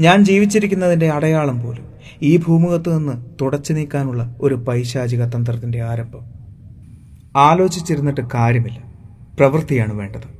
ഞാൻ 0.00 0.24
ജീവിച്ചിരിക്കുന്നതിന്റെ 0.24 1.08
അടയാളം 1.08 1.60
പോലും 1.60 1.84
ഈ 2.22 2.36
ഭൂമുഖത്ത് 2.36 2.98
നിന്ന് 2.98 3.12
തുടച്ചു 3.40 3.72
നീക്കാനുള്ള 3.72 4.36
ഒരു 4.40 4.54
പൈശാചിക 4.54 5.24
തന്ത്രത്തിന്റെ 5.24 5.82
ആരംഭം. 5.82 6.20
ആലോചിച്ചിരുന്നിട്ട് 7.36 8.20
കാര്യമില്ല. 8.34 8.82
പ്രവൃത്തിയാണ് 9.38 9.94
വേണ്ടത്. 9.94 10.37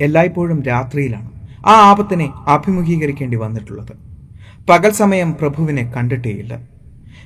എല്ലായ്പ്പോഴും 0.00 0.62
രാത്രിയിലാണ് 0.62 1.30
ആ 1.66 1.90
ആപത്തിനെ 1.90 2.32
അഭിമുഖീകരിക്കേണ്ടി 2.46 3.36
വന്നിട്ടുള്ളത്. 3.36 3.92
പകൽ 4.70 4.90
സമയം 4.90 5.36
പ്രഭുവിനെ 5.40 5.92
കണ്ടിട്ടേയില്ല. 5.96 6.60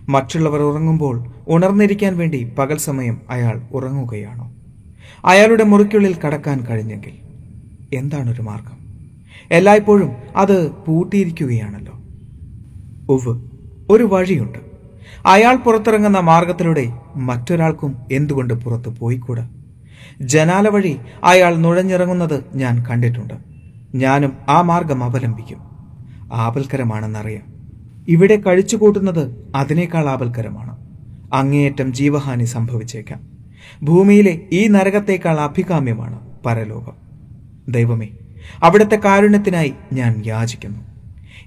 മറ്റുള്ളവർ 0.09 0.61
ഉറങ്ങുമ്പോൾ 0.61 1.25
ഉണർന്നിരിക്കാൻ 1.49 2.19
വേണ്ടി 2.19 2.53
പകൽ 2.59 2.77
സമയം 2.77 3.21
അയാൾ 3.31 3.63
ഉറങ്ങുകയാണോ? 3.73 4.53
അയാളുടെ 5.25 5.65
മുറിക്കുള്ളിൽ 5.65 6.17
കടക്കാൻ 6.27 6.61
കഴിഞ്ഞെങ്കിൽ 6.71 7.13
എന്താണൊരു 7.95 8.43
മാർഗം? 8.43 8.79
എല്ലായ്പ്പോഴും 9.51 10.13
അത് 10.37 10.71
പൂട്ടിയിരിക്കുകയാണല്ലോ. 10.71 11.93
ഉവ് 13.09 13.43
ഒരു 13.91 14.05
വഴിയുണ്ട്. 14.05 14.59
അയാൾ 15.27 15.57
പുറത്തിറങ്ങുന്ന 15.57 16.21
മാർഗത്തിലൂടെ 16.21 16.93
മറ്റൊരാൾക്കും 17.17 17.97
എന്തുകൊണ്ട് 18.13 18.55
പുറത്ത് 18.55 18.89
പോയിക്കൂടാ? 18.89 19.49
ജനാല 20.21 20.69
വഴി 20.69 20.97
അയാൾ 21.25 21.57
നുഴഞ്ഞിറങ്ങുന്നത് 21.57 22.45
ഞാൻ 22.55 22.87
കണ്ടിട്ടുണ്ട്. 22.91 23.35
ഞാനും 23.95 24.33
ആ 24.49 24.63
മാർഗം 24.63 25.05
അവലംബിക്കും. 25.05 25.59
ആപൽക്കരമാണെന്നറിയാം. 26.33 27.55
ഇവിടെ 28.09 28.37
കഴിച്ചുകൂട്ടുന്നത് 28.37 29.53
അതിനേക്കാൾ 29.55 30.09
ആപൽക്കരമാണ്. 30.09 30.77
അങ്ങേയറ്റം 31.35 31.93
ജീവഹാനി 31.93 32.45
സംഭവിച്ചേക്കാം. 32.45 33.21
ഭൂമിയിലെ 33.83 34.41
ഈ 34.53 34.67
നരകത്തേക്കാൾ 34.67 35.41
അഭികാമ്യമാണ് 35.41 36.21
പരലോകം. 36.47 36.93
ദൈവമേ 37.69 38.09
അവിടുത്തെ 38.63 38.97
കാരുണ്യത്തിനായി 39.05 39.75
ഞാൻ 39.93 40.23
യാചിക്കുന്നു. 40.27 40.79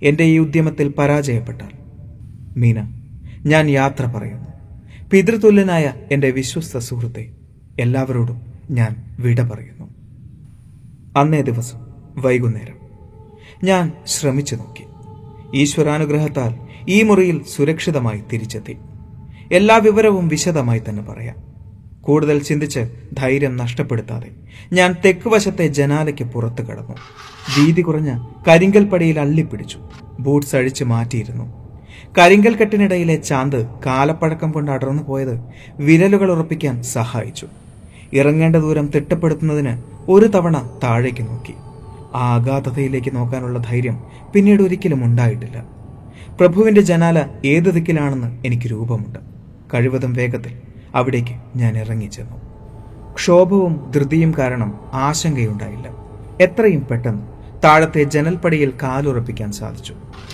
എന്റെ 0.03 0.23
ഈ 0.23 0.37
ഉദ്യമത്തിൽ 0.37 0.93
പരാജയപ്പെട്ടാൽ. 0.97 1.69
മീന 2.59 3.01
ഞാൻ 3.45 3.69
യാത്ര 3.69 4.05
പറയുന്നു. 4.05 4.47
പിതൃതുല്യനായ 5.11 5.93
എന്റെ 6.11 6.31
വിശ്വസ്ത 6.31 6.77
സുഹൃത്തെ 6.77 7.31
എല്ലാവരോടും 7.79 8.46
ഞാൻ 8.71 9.15
വിട 9.19 9.41
പറയുന്നു. 9.41 9.85
അന്നേ 11.17 11.41
ദിവസം 11.41 11.77
വൈകുന്നേരം 12.17 12.75
ഞാൻ 13.63 13.91
ശ്രമിച്ചു 14.07 14.55
നോക്കി. 14.55 14.83
ഈശ്വരാനുഗ്രഹത്താൽ 15.57 16.55
ഈ 16.89 17.03
മുറിയിൽ 17.03 17.43
സുരക്ഷിതമായി 17.43 18.23
തിരിച്ചെത്തി. 18.33 18.77
എല്ലാ 19.51 19.77
വിവരവും 19.77 20.27
വിശദമായി 20.27 20.81
തന്നെ 20.89 21.03
പറയാം. 21.03 21.35
കൂടുതൽ 22.01 22.39
ചിന്തിച്ച് 22.39 22.79
ധൈര്യം 23.13 23.57
നഷ്ടപ്പെടുത്താതെ 23.57 24.29
ഞാൻ 24.73 24.95
തെക്ക് 25.05 25.29
വശത്തെ 25.29 25.67
ജനാലയ്ക്ക് 25.67 26.23
പുറത്തു 26.23 26.61
കടന്നു. 26.61 26.95
വീതി 27.59 27.81
കുറഞ്ഞ 27.81 28.27
കരിങ്കൽപ്പടിയിൽ 28.47 29.19
അള്ളിപ്പിടിച്ചു. 29.19 29.79
ബൂട്ട്സ് 30.19 30.55
അഴിച്ചു 30.55 30.83
മാറ്റിയിരുന്നു. 30.83 31.67
കരിങ്കൽ 32.17 32.55
കെട്ടിനിടയിലെ 32.55 33.15
ചാന്ത് 33.15 33.65
കാലപ്പഴക്കം 33.85 34.51
കൊണ്ട് 34.51 34.71
അടർന്നു 34.71 35.03
പോയത് 35.03 35.39
വിരലുകൾ 35.79 36.31
ഉറപ്പിക്കാൻ 36.31 36.83
സഹായിച്ചു. 36.83 37.47
ഇറങ്ങേണ്ട 38.13 38.55
ദൂരം 38.55 38.91
തിട്ടപ്പെടുത്തുന്നതിന് 38.95 39.77
ഒരു 40.11 40.25
തവണ 40.25 40.69
താഴേക്ക് 40.83 41.21
നോക്കി. 41.21 41.53
ആ 42.15 42.35
അഗാധതയിലേക്ക് 42.35 43.15
നോക്കാനുള്ള 43.15 43.59
ധൈര്യം 43.59 44.03
പിന്നീട് 44.33 44.63
ഒരിക്കലും 44.63 45.03
ഉണ്ടായിട്ടില്ല. 45.03 45.63
പ്രഭുവിന്റെ 46.39 46.81
ജനാല 46.81 47.25
ഏത് 47.45 47.63
ദിക്കിലാണെന്ന് 47.63 48.37
എനിക്ക് 48.45 48.71
രൂപമുണ്ട്. 48.71 49.19
കഴിവതും 49.73 50.13
വേഗത്തിൽ 50.13 50.53
അവിടേക്ക് 50.95 51.35
ഞാൻ 51.55 51.77
ഇറങ്ങിച്ചെന്നു 51.77 52.37
ക്ഷോഭവും 53.15 53.91
ധൃതിയും 53.95 54.33
കാരണം 54.37 54.79
ആശങ്കയുണ്ടായില്ല. 54.93 55.87
എത്രയും 56.41 56.87
പെട്ടെന്ന് 56.91 57.23
താഴത്തെ 57.63 58.03
ജനൽപ്പടിയിൽ 58.03 58.73
കാലുറപ്പിക്കാൻ 58.83 59.51
സാധിച്ചു. 59.51 59.93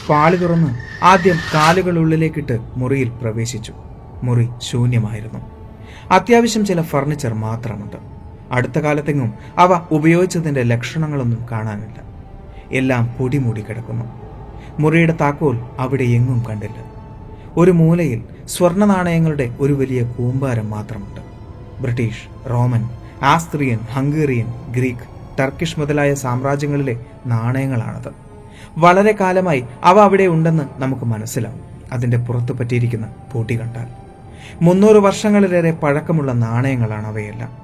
പാളി 0.10 0.36
തുറന്ന് 0.36 1.04
ആദ്യം 1.04 1.36
കാലുകൾ 1.54 2.00
ഉള്ളിലേക്കിട്ട് 2.00 2.60
മുറിയിൽ 2.76 3.10
പ്രവേശിച്ചു. 3.10 3.74
മുറി 4.24 4.48
ശൂന്യമായിരുന്നു. 4.62 5.53
അത്യാവശ്യം 6.14 6.66
ചില 6.66 6.82
ഫർണിച്ചർ 6.82 7.34
മാത്രമുണ്ട്. 7.34 7.98
അടുത്ത 8.52 8.80
കാലത്തെങ്ങും 8.80 9.34
അവ 9.58 9.86
ഉപയോഗിച്ചതിന്റെ 9.92 10.64
ലക്ഷണങ്ങളൊന്നും 10.64 11.46
കാണാനില്ല. 11.52 12.04
എല്ലാം 12.72 13.16
പൊടിമൂടി 13.20 13.62
കിടക്കുന്നു. 13.62 14.06
മുറിയുടെ 14.80 15.18
താക്കോൽ 15.22 15.60
അവിടെ 15.80 16.04
എങ്ങും 16.04 16.44
കണ്ടില്ല. 16.50 16.76
ഒരു 17.58 17.72
മൂലയിൽ 17.72 18.22
സ്വർണ 18.48 18.86
നാണയങ്ങളുടെ 18.86 19.56
ഒരു 19.60 19.74
വലിയ 19.74 20.04
കൂമ്പാരം 20.04 20.70
മാത്രമുണ്ട്. 20.70 21.22
British 21.82 22.50
Roman 22.50 22.90
Austrian 23.24 23.80
Hungarian 23.80 24.48
Greek 24.72 25.14
Turkish 25.40 25.80
മുതലായ 25.80 26.14
സാമ്രാജ്യങ്ങളിലെ 26.14 27.06
നാണയങ്ങളാണത്. 27.26 28.14
വളരെ 28.78 29.16
കാലമായി 29.22 29.64
അവ 29.84 30.00
അവിടെ 30.00 30.24
ഉണ്ടെന്ന് 30.24 30.64
നമുക്ക് 30.78 31.06
മനസ്സിലാവും. 31.06 31.62
അതിന്റെ 31.92 32.18
പുറത്തു 32.18 32.54
പറ്റിയിരിക്കുന്ന 32.54 33.08
പൂട്ടി 33.34 33.62
കണ്ടാൽ. 33.62 34.03
മുന്നൂറ് 34.62 34.96
വർഷങ്ങളിലേറെ 34.96 35.72
പഴക്കമുള്ള 35.72 36.32
നാണയങ്ങളാണ് 36.32 37.08
അവയെല്ലാം. 37.08 37.64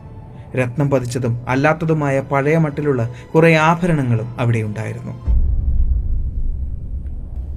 രത്നം 0.57 0.89
പതിച്ചതും 0.89 1.49
അല്ലാത്തതുമായ 1.49 2.19
പഴയ 2.19 2.57
മട്ടിലുള്ള 2.57 3.13
കുറെ 3.35 3.55
ആഭരണങ്ങളും 3.55 4.39
അവിടെ 4.39 4.61
ഉണ്ടായിരുന്നു. 4.61 5.11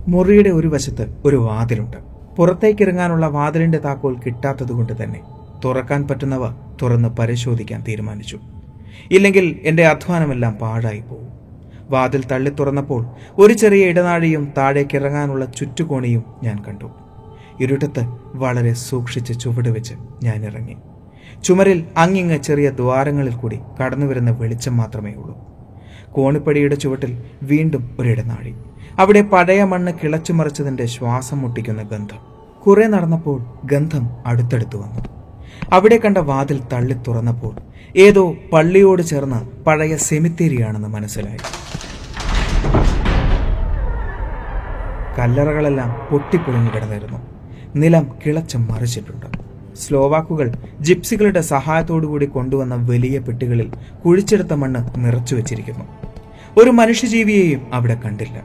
മുറിയുടെ 0.09 0.51
ഒരു 0.51 0.69
വശത്ത് 0.69 1.17
ഒരു 1.25 1.37
വാതിലുണ്ട്. 1.37 1.97
പുറത്തേക്കിറങ്ങാനുള്ള 2.37 3.27
വാതിലിന്റെ 3.27 3.79
താക്കോൽ 3.79 4.17
കിട്ടാത്തതുകൊണ്ട് 4.27 5.03
തന്നെ 5.03 5.21
തുറക്കാൻ 5.65 6.09
പറ്റുന്നവ 6.09 6.51
തുറന്ന് 6.83 7.09
പരിശോധിക്കാൻ 7.09 7.85
തീരുമാനിച്ചു. 7.89 8.39
ഇല്ലെങ്കിൽ 9.11 9.61
എന്റെ 9.62 9.87
അധ്വാനമെല്ലാം 9.87 10.53
പാഴായി 10.53 11.01
പോകും 11.01 11.29
വാതിൽ 11.91 12.25
തള്ളി 12.33 12.51
തുറന്നപ്പോൾ 12.51 13.07
ഒരു 13.39 13.55
ചെറിയ 13.55 13.87
ഇടനാഴിയും 13.87 14.53
താഴേക്കിറങ്ങാനുള്ള 14.59 15.45
ചുറ്റുകോണിയും 15.45 16.25
ഞാൻ 16.43 16.59
കണ്ടു. 16.69 16.91
ഇരുട്ടത്ത് 17.61 18.09
വളരെ 18.35 18.73
സൂക്ഷിച്ച് 18.73 19.40
ചുവടുവെച്ച് 19.40 19.94
ഞാൻ 20.23 20.44
ഇറങ്ങി. 20.44 20.76
ചുമരിൽ 21.44 21.85
അങ്ങിങ്ങ് 21.97 22.38
ചെറിയ 22.38 22.71
ദ്വാരങ്ങളിൽ 22.71 23.32
കൂടി 23.32 23.61
കടന്നു 23.82 24.06
വരുന്ന 24.06 24.30
വെളിച്ചം 24.30 24.76
മാത്രമേ 24.76 25.12
ഉള്ളൂ. 25.12 25.38
കോണിപ്പടിയുടെ 26.12 26.75
ചുവട്ടിൽ 26.75 27.23
വീണ്ടും 27.42 27.97
ഒരിടനാഴി. 27.99 28.54
അവിടെ 28.99 29.23
പഴയ 29.23 29.64
മണ്ണ് 29.64 29.92
കിളച്ചു 29.92 30.32
മറിച്ചതിന്റെ 30.32 30.87
ശ്വാസം 30.87 31.38
മുട്ടിക്കുന്ന 31.38 31.82
ഗന്ധം. 31.82 32.18
കുറെ 32.66 32.87
നടന്നപ്പോൾ 32.87 33.44
ഗന്ധം 33.64 34.11
അടുത്തടുത്ത് 34.26 34.76
വന്നു. 34.76 35.09
അവിടെ 35.73 35.97
കണ്ട 35.97 36.18
വാതിൽ 36.18 36.61
തള്ളി 36.73 36.94
തുറന്നപ്പോൾ 36.94 37.56
ഏതോ 37.97 38.35
പള്ളിയോട് 38.52 39.02
ചേർന്ന 39.02 39.50
പഴയ 39.66 39.97
സെമിത്തേരിയാണെന്ന് 39.97 40.88
മനസ്സിലായി. 40.88 41.38
കല്ലറകളെല്ലാം 45.18 46.06
പൊട്ടിപ്പൊളിഞ്ഞു 46.11 46.71
കിടന്നിരുന്നു. 46.75 47.32
നിലം 47.76 48.09
കിളച്ചം 48.26 48.69
മറിച്ചിട്ടുണ്ട്. 48.69 49.26
സ്ലോവാക്കുകൾ 49.76 50.55
ജിപ്സികളുടെ 50.81 51.41
സഹായത്തോടുകൂടി 51.41 52.26
കൊണ്ടുവന്ന 52.26 52.75
വലിയ 52.75 53.19
പെട്ടികളിൽ 53.19 53.73
കുഴിച്ചെടുത്ത 54.05 54.52
മണ്ണ് 54.52 55.05
നിറച്ചു 55.05 55.35
വെച്ചിരിക്കുന്നു. 55.35 55.85
ഒരു 56.57 56.71
മനുഷ്യജീവിയെയും 56.71 57.75
അവിടെ 57.75 57.95
കണ്ടില്ല. 57.95 58.43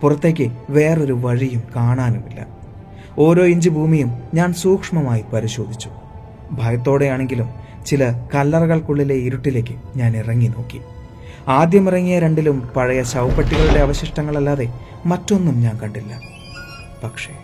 പുറത്തേക്ക് 0.00 0.52
വേറൊരു 0.70 1.12
വഴിയും 1.12 1.62
കാണാനുമില്ല. 1.76 2.46
ഓരോ 3.18 3.44
ഇഞ്ച് 3.44 3.70
ഭൂമിയും 3.70 4.22
ഞാൻ 4.34 4.52
സൂക്ഷ്മമായി 4.54 5.24
പരിശോധിച്ചു. 5.32 5.90
ഭയത്തോടെയാണെങ്കിലും 6.52 7.48
ചില 7.86 8.28
കല്ലറകൾക്കുള്ളിലെ 8.34 9.14
ഇരുട്ടിലേക്ക് 9.14 9.74
ഞാൻ 9.96 10.16
ഇറങ്ങി 10.16 10.48
നോക്കി. 10.48 10.80
ആദ്യം 11.48 11.88
ഇറങ്ങിയ 11.88 12.18
രണ്ടിലും 12.18 12.68
പഴയ 12.76 13.02
ശവപ്പെട്ടികളുടെ 13.02 13.80
അവശിഷ്ടങ്ങളല്ലാതെ 13.80 14.72
മറ്റൊന്നും 15.06 15.60
ഞാൻ 15.60 15.78
കണ്ടില്ല. 15.82 16.20
പക്ഷേ 17.04 17.43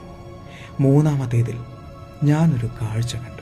മൂന്നാമത്തേതിൽ 0.80 1.56
ഞാനൊരു 2.24 2.66
കാഴ്ച 2.66 3.16
കണ്ടു. 3.16 3.40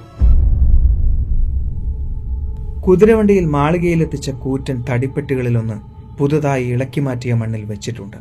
കുതിരവണ്ടിയിൽ 2.81 3.45
മാളികയിലെത്തിച്ച 3.45 4.31
കൂറ്റൻ 4.31 4.85
തടിപ്പെട്ടികളിലൊന്ന് 4.91 5.75
പുതുതായി 6.17 6.65
ഇളക്കി 6.65 7.01
മാറ്റിയ 7.01 7.35
മണ്ണിൽ 7.35 7.65
വെച്ചിട്ടുണ്ട്. 7.65 8.17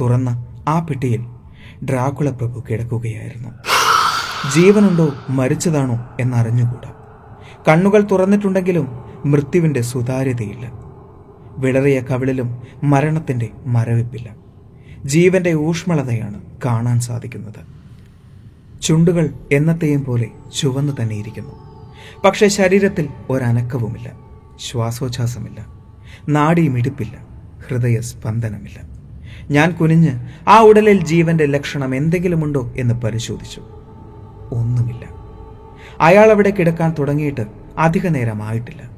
തുറന്ന 0.00 0.46
ആ 0.68 0.80
പെട്ടിയിൽ 0.80 1.26
ഡ്രാക്കുള 1.84 2.30
പ്രഭു 2.30 2.62
കിടക്കുകയായിരുന്നു. 2.70 3.48
ജീവനുണ്ടോ 4.54 5.12
മരിച്ചതാണോ 5.30 6.08
എന്നറിഞ്ഞുകൂടാ. 6.20 6.92
കണ്ണുകൾ 7.68 8.00
തുറന്നിട്ടുണ്ടെങ്കിലും 8.00 9.04
മൃത്യുവിന്റെ 9.24 9.80
സുതാര്യതയില്ല. 9.80 10.72
വിളറിയ 11.58 12.00
കവിളിലും 12.00 12.62
മരണത്തിന്റെ 12.84 13.50
മരവിപ്പില്ല. 13.66 14.34
ജീവന്റെ 15.04 15.54
ഊഷ്മളതയാണ് 15.54 16.40
കാണാൻ 16.64 17.00
സാധിക്കുന്നത്. 17.00 17.73
ചുണ്ടുകൾ 18.84 19.34
എന്നത്തെയും 19.52 20.04
പോലെ 20.04 20.28
ചുവന്നു 20.56 20.92
തന്നെ 21.02 21.16
ഇരിക്കുന്നു 21.16 21.54
പക്ഷെ 22.24 22.48
ശരീരത്തിൽ 22.48 23.08
ഒരനക്കവുമില്ല 23.30 24.12
ശ്വാസോച്ഛ്വാസമില്ല 24.58 25.66
നാടിയുമിടിപ്പില്ല 26.28 27.26
ഹൃദയ 27.68 28.00
സ്പന്ദനമില്ല. 28.00 28.80
ഞാൻ 29.50 29.70
കുനിഞ്ഞ് 29.70 30.12
ആ 30.48 30.60
ഉടലിൽ 30.60 31.04
ജീവന്റെ 31.04 31.46
ലക്ഷണം 31.46 31.94
എന്തെങ്കിലുമുണ്ടോ 31.94 32.72
എന്ന് 32.76 32.94
പരിശോധിച്ചു. 32.94 33.60
ഒന്നുമില്ല. 34.52 35.04
അയാൾ 36.00 36.30
അവിടെ 36.30 36.50
കിടക്കാൻ 36.50 36.94
തുടങ്ങിയിട്ട് 36.98 37.46
അധിക 37.78 38.06
നേരമായിട്ടില്ല 38.06 38.90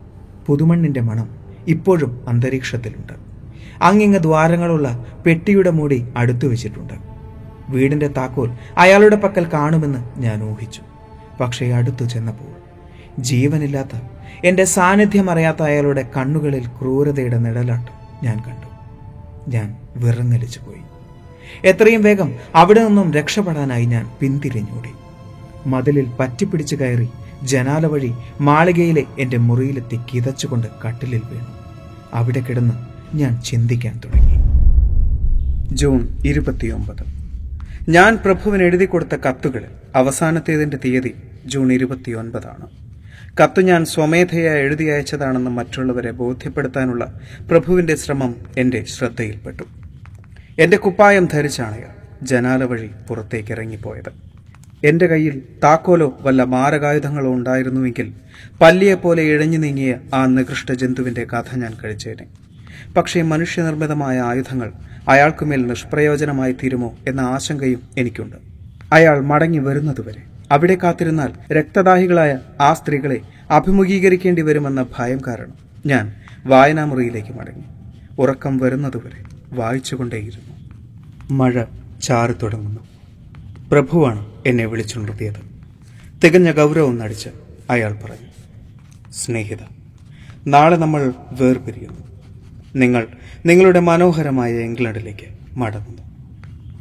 പുതുമണ്ണിന്റെ 0.46 1.00
മണം 1.00 1.28
ഇപ്പോഴും 1.66 2.24
അന്തരീക്ഷത്തിലുണ്ട്. 2.28 3.12
അങ്ങിങ്ങ് 3.82 4.18
ദ്വാരങ്ങളുള്ള 4.18 5.06
പെട്ടിയുടെ 5.26 5.70
മൂടി 5.70 6.06
അടുത്തു 6.16 6.46
വെച്ചിട്ടുണ്ട് 6.46 7.15
വീടിന്റെ 7.68 8.08
താക്കോൽ 8.08 8.52
അയാളുടെ 8.78 9.16
പക്കൽ 9.16 9.44
കാണുമെന്ന് 9.52 10.20
ഞാൻ 10.20 10.50
ഊഹിച്ചു. 10.50 10.80
പക്ഷേ 11.40 11.72
അടുത്തു 11.72 12.04
ചെന്നപ്പോൾ 12.04 12.66
ജീവനില്ലാത്ത 13.20 14.00
എന്റെ 14.44 14.64
സാന്നിധ്യം 14.64 15.30
അറിയാത്ത 15.30 15.62
അയാളുടെ 15.62 16.08
കണ്ണുകളിൽ 16.16 16.66
ക്രൂരതയുടെ 16.66 17.38
നിഴലാട്ട് 17.38 17.90
ഞാൻ 18.24 18.36
കണ്ടു. 18.36 18.66
ഞാൻ 19.50 19.76
വിറങ്ങലിച്ചു 19.96 20.60
പോയി. 20.60 20.80
എത്രയും 21.64 22.02
വേഗം 22.02 22.32
അവിടെ 22.54 22.86
നിന്നും 22.86 23.12
രക്ഷപ്പെടാനായി 23.12 23.84
ഞാൻ 23.84 24.10
പിന്തിരിഞ്ഞോടി. 24.20 24.88
മതിലിൽ 25.68 26.10
പറ്റിപ്പിടിച്ചു 26.20 26.76
കയറി 26.76 27.08
ജനാല 27.42 27.86
വഴി 27.86 28.12
മാളികയിലെ 28.40 29.04
എന്റെ 29.18 29.36
മുറിയിലെത്തി 29.36 30.00
കിതച്ചുകൊണ്ട് 30.14 30.66
കട്ടിലിൽ 30.86 31.22
വീണു. 31.30 31.46
അവിടെ 32.14 32.40
കിടന്ന് 32.40 32.74
ഞാൻ 33.16 33.40
ചിന്തിക്കാൻ 33.40 34.00
തുടങ്ങി. 34.04 34.36
ജൂൺ 35.74 36.08
ഇരുപത്തിയൊമ്പത്. 36.24 37.15
ഞാൻ 37.88 38.18
പ്രഭുവിന് 38.24 38.62
എഴുതി 38.62 38.84
കൊടുത്ത 38.84 39.14
കത്തുകൾ 39.14 39.64
അവസാനത്തേതിന്റെ 39.94 40.78
തീയതി 40.84 41.14
ജൂൺ 41.46 41.72
ഇരുപത്തിയൊൻപതാണ്. 41.72 42.66
കത്ത് 43.40 43.60
ഞാൻ 43.60 43.84
സ്വമേധയാ 43.84 44.52
എഴുതി 44.54 44.84
അയച്ചതാണെന്ന് 44.84 45.50
മറ്റുള്ളവരെ 45.50 46.10
ബോധ്യപ്പെടുത്താനുള്ള 46.10 47.20
പ്രഭുവിന്റെ 47.50 47.96
ശ്രമം 47.96 48.34
എന്റെ 48.58 48.84
ശ്രദ്ധയിൽപ്പെട്ടു. 48.84 49.62
എന്റെ 50.58 50.76
കുപ്പായം 50.76 51.28
ധരിച്ചാണ് 51.32 51.82
ജനാല 52.22 52.64
വഴി 52.64 52.90
പുറത്തേക്ക് 53.08 53.52
ഇറങ്ങിപ്പോയത് 53.52 54.10
എന്റെ 54.84 55.06
കയ്യിൽ 55.06 55.42
താക്കോലോ 55.64 56.18
വല്ല 56.20 56.42
മാരകായുധങ്ങളോ 56.42 57.30
ഉണ്ടായിരുന്നുവെങ്കിൽ 57.32 58.12
പല്ലിയെപ്പോലെ 58.60 59.22
ഇഴഞ്ഞു 59.22 59.58
നീങ്ങിയ 59.58 59.94
ആ 60.14 60.26
നികൃഷ്ട 60.26 60.72
ജന്തുവിന്റെ 60.72 61.24
കഥ 61.24 61.56
ഞാൻ 61.56 61.74
കഴിച്ചേനെ. 61.84 62.26
പക്ഷേ 62.96 63.22
മനുഷ്യനിർമ്മിതമായ 63.22 64.20
ആയുധങ്ങൾ 64.20 64.72
അയാൾക്കുമേൽ 65.08 65.66
നിഷ്പ്രയോജനമായി 65.66 66.52
തീരുമോ 66.52 66.94
എന്ന 67.08 67.20
ആശങ്കയും 67.20 67.82
എനിക്കുണ്ട്. 67.98 68.36
അയാൾ 68.92 69.20
മടങ്ങി 69.20 69.58
വരുന്നതുവരെ 69.58 70.22
അവിടെ 70.50 70.74
കാത്തിരുന്നാൽ 70.74 71.52
രക്തദാഹികളായ 71.52 72.38
ആ 72.60 72.74
സ്ത്രീകളെ 72.74 73.20
അഭിമുഖീകരിക്കേണ്ടി 73.50 74.42
വരുമെന്ന 74.42 74.86
ഭയം 74.98 75.20
കാരണം 75.26 75.52
ഞാൻ 75.86 76.12
വായനാമുറിയിലേക്ക് 76.46 77.38
മടങ്ങി. 77.38 77.64
ഉറക്കം 78.18 78.58
വരുന്നതുവരെ 78.58 79.24
വായിച്ചുകൊണ്ടേയിരുന്നു. 79.52 80.56
മഴ 81.30 81.64
ചാറി 82.02 82.32
തുടങ്ങുന്നു. 82.32 82.80
പ്രഭുവാണ് 83.70 84.26
എന്നെ 84.46 84.66
വിളിച്ചുണർത്തിയത്. 84.66 85.56
തികഞ്ഞ 86.24 86.52
ഗൗരവം 86.52 86.98
നടിച്ച് 86.98 87.28
അയാൾ 87.70 87.92
പറഞ്ഞു 87.92 88.30
സ്നേഹിത 89.12 89.58
നാളെ 90.46 90.76
നമ്മൾ 90.76 91.12
വേർപിരിയുന്നു. 91.32 92.06
നിങ്ങൾ 92.76 93.08
നിങ്ങളുടെ 93.46 93.80
മനോഹരമായ 93.80 94.52
ഇംഗ്ലണ്ടിലേക്ക് 94.52 95.58
മടങ്ങുന്നു. 95.58 96.02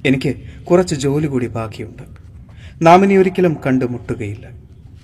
എനിക്ക് 0.05 0.35
കുറച്ച് 0.65 0.95
ജോലി 0.95 1.27
കൂടി 1.27 1.47
ബാക്കിയുണ്ട്. 1.47 2.03
നാമിനി 2.81 3.13
ഒരിക്കലും 3.13 3.57
കണ്ടുമുട്ടുകയില്ല. 3.65 4.49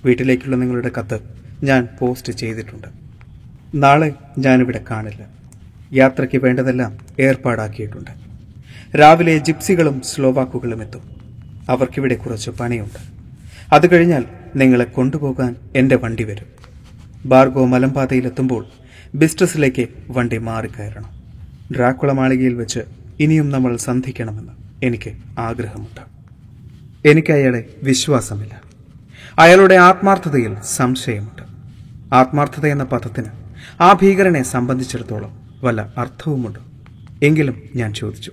വീട്ടിലേക്കുള്ള 0.04 0.56
നിങ്ങളുടെ 0.56 0.90
കത്ത് 0.98 1.20
ഞാൻ 1.62 1.88
പോസ്റ്റ് 2.00 2.32
ചെയ്തിട്ടുണ്ട്. 2.32 2.88
നാളെ 3.74 4.12
ഞാനിവിടെ 4.38 4.84
കാണില്ല. 4.90 5.26
യാത്രയ്ക്ക് 5.92 6.38
വേണ്ടതെല്ലാം 6.38 6.98
ഏർപ്പാടാക്കിയിട്ടുണ്ട്. 7.20 8.10
രാവിലെ 8.98 9.38
ജിപ്സികളും 9.38 10.00
സ്ലോവാക്കുകളും 10.00 10.82
എത്തും. 10.82 11.02
അവർക്കിവിടെ 11.68 12.14
കുറച്ച് 12.14 12.50
പണിയുണ്ട്. 12.50 12.98
അത് 13.74 13.92
കഴിഞ്ഞാൽ 13.92 14.24
നിങ്ങളെ 14.56 14.84
കൊണ്ടുപോകാൻ 14.84 15.56
എന്റെ 15.76 15.96
വണ്ടി 15.96 16.24
വരും. 16.24 16.46
ബാർഗോ 17.26 17.66
മലമ്പാതയിലെത്തുമ്പോൾ 17.66 18.66
ബിസ്റ്റസിലേക്ക് 19.14 19.88
വണ്ടി 20.10 20.38
മാറിക്കയറണം 20.38 21.21
ഡ്രാക്കുള 21.76 22.12
മാളികയിൽ 22.12 22.54
വെച്ച് 22.54 22.80
ഇനിയും 23.20 23.50
നമ്മൾ 23.50 23.76
സന്ധിക്കണമെന്ന് 23.76 24.52
എനിക്ക് 24.86 25.12
ആഗ്രഹമുണ്ട്. 25.38 26.00
എനിക്ക് 27.08 27.32
അയാളെ 27.32 27.64
വിശ്വാസമില്ല. 27.82 28.62
അയാളുടെ 29.38 29.74
ആത്മാർത്ഥതയിൽ 29.74 30.56
സംശയമുണ്ട്. 30.64 31.42
ആത്മാർത്ഥത 32.14 32.66
എന്ന 32.66 32.84
പദത്തിന് 32.84 33.30
ആ 33.80 33.92
ഭീകരനെ 33.92 34.42
സംബന്ധിച്ചിടത്തോളം 34.42 35.32
വല്ല 35.64 35.94
അർത്ഥവുമുണ്ട്. 35.98 36.58
എങ്കിലും 37.22 37.62
ഞാൻ 37.76 37.94
ചോദിച്ചു 37.94 38.32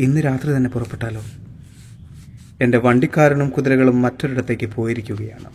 ഇന്ന് 0.00 0.20
രാത്രി 0.20 0.56
തന്നെ 0.56 0.70
പുറപ്പെട്ടാലോ? 0.70 1.22
എന്റെ 2.60 2.78
വണ്ടിക്കാരനും 2.78 3.48
കുതിരകളും 3.48 4.02
മറ്റൊരിടത്തേക്ക് 4.02 4.66
പോയിരിക്കുകയാണ്. 4.66 5.50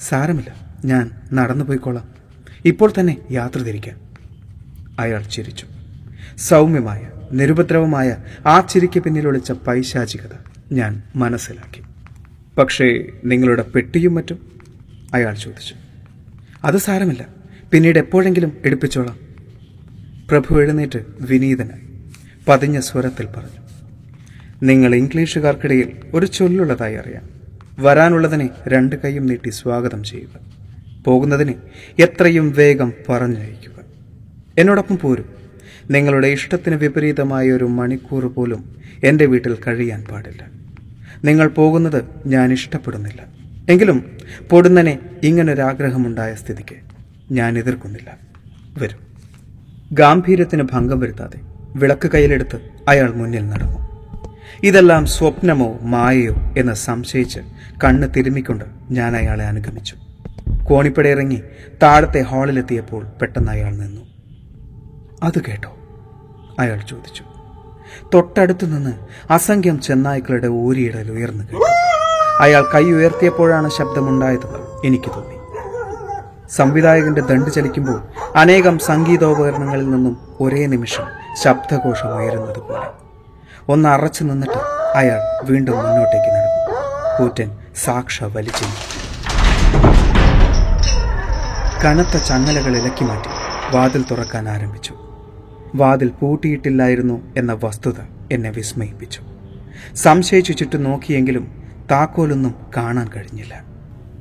സാരമില്ല 0.00 0.76
ഞാൻ 0.84 1.10
നടന്നു 1.32 1.64
പോയിക്കോളാം 1.64 2.08
ഇപ്പോൾ 2.64 2.92
തന്നെ 3.00 3.16
യാത്ര 3.30 3.58
തിരിക്കാം 3.58 3.96
അയാൾ 4.98 5.22
ചിരിച്ചു. 5.22 5.66
സൗമ്യമായ 6.38 7.10
നിരുപദ്രവമായ 7.32 8.16
ആ 8.46 8.60
ചിരിക്ക് 8.60 9.00
പിന്നിൽ 9.00 9.28
ഒളിച്ച 9.28 9.52
പൈശാചികത 9.52 10.30
ഞാൻ 10.72 11.02
മനസ്സിലാക്കി. 11.16 11.82
പക്ഷേ 12.58 13.06
നിങ്ങളുടെ 13.24 13.62
പെട്ടിയും 13.62 14.14
മറ്റും? 14.14 14.60
അയാൾ 15.14 15.34
ചോദിച്ചു. 15.34 15.74
അത് 16.64 16.76
സാരമില്ല. 16.76 17.26
പിന്നീട് 17.70 17.98
എപ്പോഴെങ്കിലും 17.98 18.52
എടുപ്പിച്ചോളാം. 18.64 19.18
പ്രഭു 20.28 20.60
എഴുന്നേറ്റ് 20.60 20.98
വിനീതനായി 21.20 21.82
പതിഞ്ഞ 22.48 22.80
സ്വരത്തിൽ 22.80 23.26
പറഞ്ഞു. 23.26 23.66
നിങ്ങൾ 24.62 24.94
ഇംഗ്ലീഷുകാർക്കിടയിൽ 24.94 25.92
ഒരു 26.14 26.26
ചൊല്ലുള്ളതായി 26.26 26.94
അറിയാം. 26.94 27.28
വരാനുള്ളതിനെ 27.78 28.48
രണ്ട് 28.68 28.96
കൈയും 28.96 29.26
നീട്ടി 29.26 29.50
സ്വാഗതം 29.50 30.04
ചെയ്യുക. 30.04 30.40
പോകുന്നതിനെ 31.04 31.54
എത്രയും 31.98 32.52
വേഗം 32.52 32.92
പറഞ്ഞയക്കുക 33.08 33.75
എന്നോടൊപ്പം 34.58 34.98
പോരും. 34.98 35.24
നിങ്ങളുടെ 35.90 36.28
ഇഷ്ടത്തിന് 36.28 36.74
വിപരീതമായ 36.74 37.50
ഒരു 37.50 37.64
മണിക്കൂർ 37.64 38.26
പോലും 38.26 38.76
എന്റെ 39.04 39.26
വീട്ടിൽ 39.26 39.56
കഴിയാൻ 39.68 40.04
പാടില്ല. 40.04 40.46
നിങ്ങൾ 41.24 41.48
പോകുന്നത് 41.48 42.04
ഞാൻ 42.26 42.52
ഇഷ്ടപ്പെടുന്നില്ല. 42.52 43.26
എങ്കിലും 43.68 44.18
പൊടുന്നനെ 44.50 44.98
ഇങ്ങനൊരാഗ്രഹമുണ്ടായ 45.22 46.34
സ്ഥിതിക്ക് 46.34 46.76
ഞാൻ 47.32 47.58
എതിർക്കുന്നില്ല. 47.58 48.16
വരും. 48.78 49.06
ഗാംഭീര്യത്തിന് 49.92 50.62
ഭംഗം 50.62 51.00
വരുത്താതെ 51.00 51.40
വിളക്ക് 51.76 52.10
കയ്യിലെടുത്ത് 52.14 52.60
അയാൾ 52.88 53.14
മുന്നിൽ 53.14 53.48
നടന്നു. 53.48 53.86
ഇതെല്ലാം 54.62 55.06
സ്വപ്നമോ 55.06 55.78
മായയോ 55.82 56.34
എന്ന് 56.58 56.72
സംശയിച്ച് 56.72 57.40
കണ്ണ് 57.84 58.08
തിരുമ്മിക്കൊണ്ട് 58.16 58.64
ഞാൻ 58.90 59.16
അയാളെ 59.16 59.44
അനുഗമിച്ചു. 59.44 59.96
കോണിപ്പടി 60.64 61.08
ഇറങ്ങി 61.08 61.42
താഴത്തെ 61.82 62.20
ഹാളിലെത്തിയപ്പോൾ 62.20 63.06
പെട്ടെന്ന് 63.20 63.52
അയാൾ 63.52 63.76
നിന്നു. 63.76 64.15
അത് 65.22 65.42
കേട്ടോ. 65.42 65.72
അയാൾ 66.58 66.80
ചോദിച്ചു. 66.80 67.24
തൊട്ടടുത്തു 68.14 68.66
നിന്ന് 68.66 68.92
അസംഖ്യം 69.32 69.80
ചെന്നായ്ക്കളുടെ 69.80 70.46
ഊരിയിടൽ 70.46 71.10
ഉയർന്നു 71.10 71.44
കേട്ടു 71.44 71.64
അയാൾ 72.42 72.64
കൈ 72.74 72.84
ഉയർത്തിയപ്പോഴാണ് 72.92 73.70
ശബ്ദമുണ്ടായതെന്ന് 73.70 74.86
എനിക്ക് 74.86 75.10
തോന്നി. 75.10 75.36
സംവിധായകന്റെ 76.50 77.20
ദണ്ട് 77.20 77.50
ചലിക്കുമ്പോൾ 77.50 78.02
അനേകം 78.36 78.78
സംഗീതോപകരണങ്ങളിൽ 78.78 79.90
നിന്നും 79.90 80.36
ഒരേ 80.40 80.66
നിമിഷം 80.66 81.02
ശബ്ദഘോഷം 81.42 82.16
ഉയരുന്നത് 82.16 82.58
പോലെ. 82.58 82.86
ഒന്ന് 83.68 83.88
അറച്ചു 83.88 84.24
നിന്നിട്ട് 84.24 84.58
അയാൾ 84.96 85.44
വീണ്ടും 85.44 85.76
മുന്നോട്ടേക്ക് 85.76 86.34
നടന്നു. 86.34 86.80
കൂറ്റൻ 87.18 87.58
സാക്ഷ 87.76 88.24
വലിച്ചു. 88.24 88.64
കനത്ത 91.84 92.16
ചങ്ങലകൾ 92.16 92.76
ഇലക്കി 92.76 93.04
മാറ്റി 93.04 93.28
വാതിൽ 93.76 94.04
തുറക്കാൻ 94.10 94.48
ആരംഭിച്ചു. 94.48 95.05
വാതിൽ 95.74 96.08
പൂട്ടിയിട്ടില്ലായിരുന്നു 96.08 97.34
എന്ന 97.36 97.58
വസ്തുത 97.64 97.94
എന്നെ 98.32 98.50
വിസ്മയിപ്പിച്ചു. 98.50 99.20
സംശയിച്ചു 99.94 100.52
ചുറ്റും 100.52 100.82
നോക്കിയെങ്കിലും 100.82 101.64
താക്കോലൊന്നും 101.90 102.54
കാണാൻ 102.76 103.08
കഴിഞ്ഞില്ല. 103.16 103.64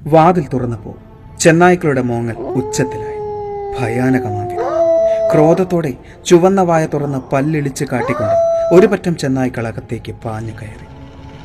വാതിൽ 0.05 0.45
തുറന്നപ്പോൾ 0.53 0.95
ചെന്നായ്ക്കളുടെ 1.39 2.01
മോങ്ങൽ 2.01 2.33
ഉച്ചത്തിലായി. 2.33 3.15
ഭയാനകമാവിധം 3.79 4.55
ക്രോധത്തോടെ 5.33 5.93
ചുവന്ന 6.25 6.61
വായ 6.61 6.85
തുറന്ന് 6.85 7.17
പല്ലിളിച്ച് 7.33 7.85
കാട്ടിക്കൊണ്ട് 7.85 8.45
ഒരു 8.73 8.87
പറ്റം 8.87 9.17
ചെന്നായ്ക്കൾ 9.17 9.67
അകത്തേക്ക് 9.67 10.11
പാഞ്ഞു 10.11 10.51
കയറി. 10.51 10.85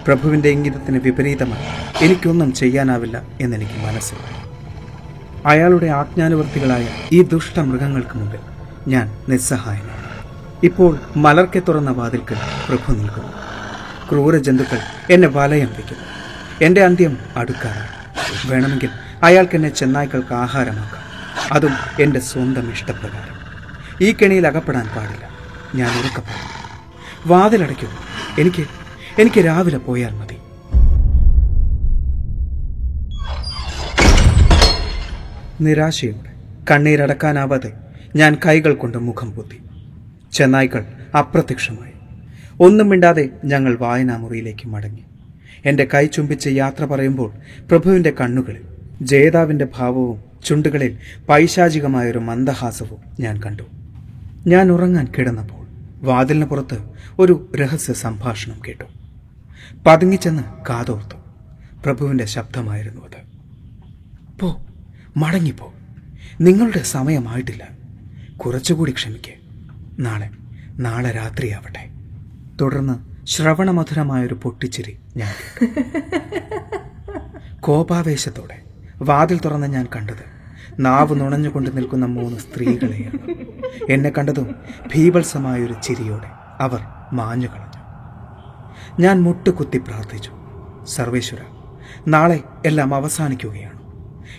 പ്രഭുവിന്റെ 0.07 0.49
ഇംഗിതത്തിന് 0.49 0.99
വിപരീതമായി 0.99 2.05
എനിക്കൊന്നും 2.05 2.53
ചെയ്യാനാവില്ല 2.53 3.23
എന്നെനിക്ക് 3.41 3.87
മനസ്സിലായി. 3.87 4.41
അയാളുടെ 5.47 5.87
ആജ്ഞാനുവർത്തികളായ 5.87 6.89
ഈ 7.13 7.23
ദുഷ്ടമൃഗങ്ങൾക്ക് 7.23 8.19
മുമ്പിൽ 8.19 8.39
ഞാൻ 8.89 9.17
നിസ്സഹായനാണ്. 9.29 10.01
ഇപ്പോൾ 10.63 10.99
മലർക്കെ 11.17 11.63
തുറന്ന 11.69 11.91
വാതിൽക്കൽ 11.91 12.37
പ്രഭു 12.69 12.93
നിൽക്കുന്നു. 12.93 13.33
ക്രൂര 14.11 14.37
ജന്തുക്കൾ 14.37 14.79
എന്നെ 15.11 15.29
വലയം 15.29 15.67
വയ്ക്കുന്നു 15.67 16.05
എന്റെ 16.63 16.85
അന്ത്യം 16.85 17.19
അടുക്കാറാണ്. 17.37 17.89
വേണമെങ്കിൽ 18.53 18.91
അയാൾക്ക് 19.23 19.57
എന്നെ 19.57 19.69
ചെന്നായ്ക്കൾക്ക് 19.69 20.35
ആഹാരമാക്കാം. 20.35 21.03
അതും 21.53 21.73
എന്റെ 22.01 22.21
സ്വന്തം 22.21 22.71
ഇഷ്ടപ്രകാരം. 22.73 23.41
ഈ 24.01 24.13
കെണിയിൽ 24.13 24.47
അകപ്പെടാൻ 24.47 24.89
പാടില്ല. 24.97 25.29
ഞാൻ 25.75 25.99
ഉറക്കപ്പെടും 25.99 26.61
വാതിലടയ്ക്കൂ 27.27 27.89
എനിക്ക് 28.43 28.67
എനിക്ക് 29.21 29.45
രാവിലെ 29.45 29.79
പോയാൽ 29.79 30.15
മതി. 30.15 30.37
നിരാശയോടെ 35.61 36.31
കണ്ണീരടക്കാനാവാതെ 36.71 37.73
ഞാൻ 38.17 38.37
കൈകൾ 38.47 38.75
കൊണ്ട് 38.75 38.99
മുഖം 38.99 39.33
പൊത്തി. 39.33 39.63
ചെന്നായ്ക്കൾ 40.33 40.85
അപ്രത്യക്ഷമായി. 41.19 41.93
ഒന്നും 42.61 42.89
മിണ്ടാതെ 42.89 43.29
ഞങ്ങൾ 43.45 43.77
വായനാമുറിയിലേക്ക് 43.77 44.69
മടങ്ങി. 44.69 45.05
എന്റെ 45.65 45.89
കൈ 45.95 46.07
ചുംബിച്ച് 46.07 46.49
യാത്ര 46.49 46.85
പറയുമ്പോൾ 46.85 47.33
പ്രഭുവിന്റെ 47.71 48.11
കണ്ണുകളിൽ 48.21 48.61
ജേതാവിന്റെ 49.03 49.69
ഭാവവും 49.77 50.21
ചുണ്ടുകളിൽ 50.45 50.99
പൈശാചികമായൊരു 51.29 52.19
മന്ദഹാസവും 52.19 52.99
ഞാൻ 53.21 53.43
കണ്ടു. 53.43 53.63
ഞാൻ 54.47 54.73
ഉറങ്ങാൻ 54.73 55.09
കിടന്നപ്പോൾ 55.19 55.67
വാതിലിന് 56.07 56.45
പുറത്ത് 56.45 56.79
ഒരു 57.19 57.53
രഹസ്യ 57.57 57.93
സംഭാഷണം 57.93 58.61
കേട്ടു. 58.69 58.85
പതുങ്ങിച്ചെന്ന് 59.87 60.43
കാതോർത്തു. 60.69 61.15
പ്രഭുവിന്റെ 61.85 62.25
ശബ്ദമായിരുന്നു 62.25 63.01
അത്. 63.01 63.31
പോ 64.41 64.61
മടങ്ങിപ്പോ. 65.17 65.75
നിങ്ങളുടെ 66.41 66.83
സമയമായിട്ടില്ല. 66.83 67.80
കുറച്ചുകൂടി 68.45 68.93
ക്ഷമിക്ക്. 68.93 69.33
നാളെ 70.01 70.31
നാളെ 70.79 71.11
രാത്രിയാവട്ടെ. 71.11 71.91
തുടർന്ന് 72.61 73.27
ശ്രവണമധുരമായൊരു 73.27 74.35
പൊട്ടിച്ചിരി 74.35 74.99
ഞാൻ 75.17 75.61
കോപാവേശത്തോടെ 77.61 78.63
വാതിൽ 79.03 79.41
തുറന്ന് 79.45 79.67
ഞാൻ 79.67 79.89
കണ്ടത് 79.97 80.41
നാവ് 80.79 81.21
നുണഞ്ഞുകൊണ്ട് 81.21 81.77
നിൽക്കുന്ന 81.77 82.07
മൂന്ന് 82.07 82.39
സ്ത്രീകളെയാണ്. 82.39 83.35
എന്നെ 83.93 84.11
കണ്ടതും 84.11 84.55
ഭീപത്സമായൊരു 84.95 85.75
ചിരിയോടെ 85.83 86.31
അവർ 86.61 86.81
മാഞ്ഞു 87.13 87.47
കളഞ്ഞു. 87.47 87.81
ഞാൻ 89.03 89.23
മുട്ടുകുത്തി 89.23 89.79
പ്രാർത്ഥിച്ചു 89.79 90.31
സർവേശ്വര 90.85 91.39
നാളെ 92.09 92.41
എല്ലാം 92.67 92.95
അവസാനിക്കുകയാണ്. 92.95 93.81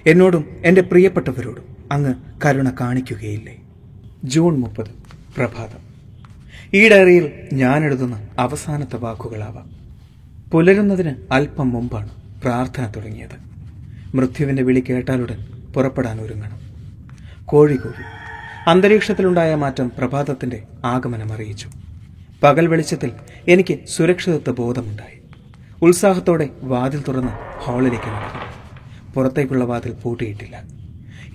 എന്നോടും 0.06 0.62
എന്റെ 0.66 0.82
പ്രിയപ്പെട്ടവരോടും 0.82 1.64
അങ്ങ് 1.92 2.14
കരുണ 2.46 2.74
കാണിക്കുകയില്ലേ? 2.82 3.61
ജൂൺ 4.24 4.60
മുപ്പത് 4.60 4.88
പ്രഭാതം. 5.38 5.92
ഈ 6.74 6.90
ഡയറിയിൽ 6.90 7.32
ഞാൻ 7.54 7.84
എഴുതുന്ന 7.84 8.28
അവസാനത്തെ 8.40 8.96
വാക്കുകളാവാം. 8.96 9.70
പുലരുന്നതിന് 10.52 11.16
അല്പം 11.32 11.70
മുമ്പാണ് 11.70 12.10
പ്രാർത്ഥന 12.44 12.92
തുടങ്ങിയത്. 12.96 13.52
മൃത്യുവിന്റെ 14.16 14.64
വിളി 14.64 14.84
കേട്ടാലുടൻ 14.90 15.46
പുറപ്പെടാൻ 15.74 16.22
ഒരുങ്ങണം. 16.22 16.60
കോഴി 17.46 17.76
കോഴി 17.76 18.04
അന്തരീക്ഷത്തിലുണ്ടായ 18.70 19.56
മാറ്റം 19.56 19.92
പ്രഭാതത്തിന്റെ 19.98 20.64
ആഗമനം 20.86 21.34
അറിയിച്ചു. 21.34 21.70
പകൽ 22.44 22.68
വെളിച്ചത്തിൽ 22.68 23.12
എനിക്ക് 23.48 23.80
സുരക്ഷിതത്വ 23.88 24.52
ബോധമുണ്ടായി. 24.52 25.22
ഉത്സാഹത്തോടെ 25.82 26.50
വാതിൽ 26.62 27.04
തുറന്ന് 27.08 27.32
ഹാളിലേക്ക് 27.64 28.08
നടന്നു. 28.08 28.46
പുറത്തേക്കുള്ള 29.14 29.64
വാതിൽ 29.64 29.92
പൂട്ടിയിട്ടില്ല. 29.92 30.64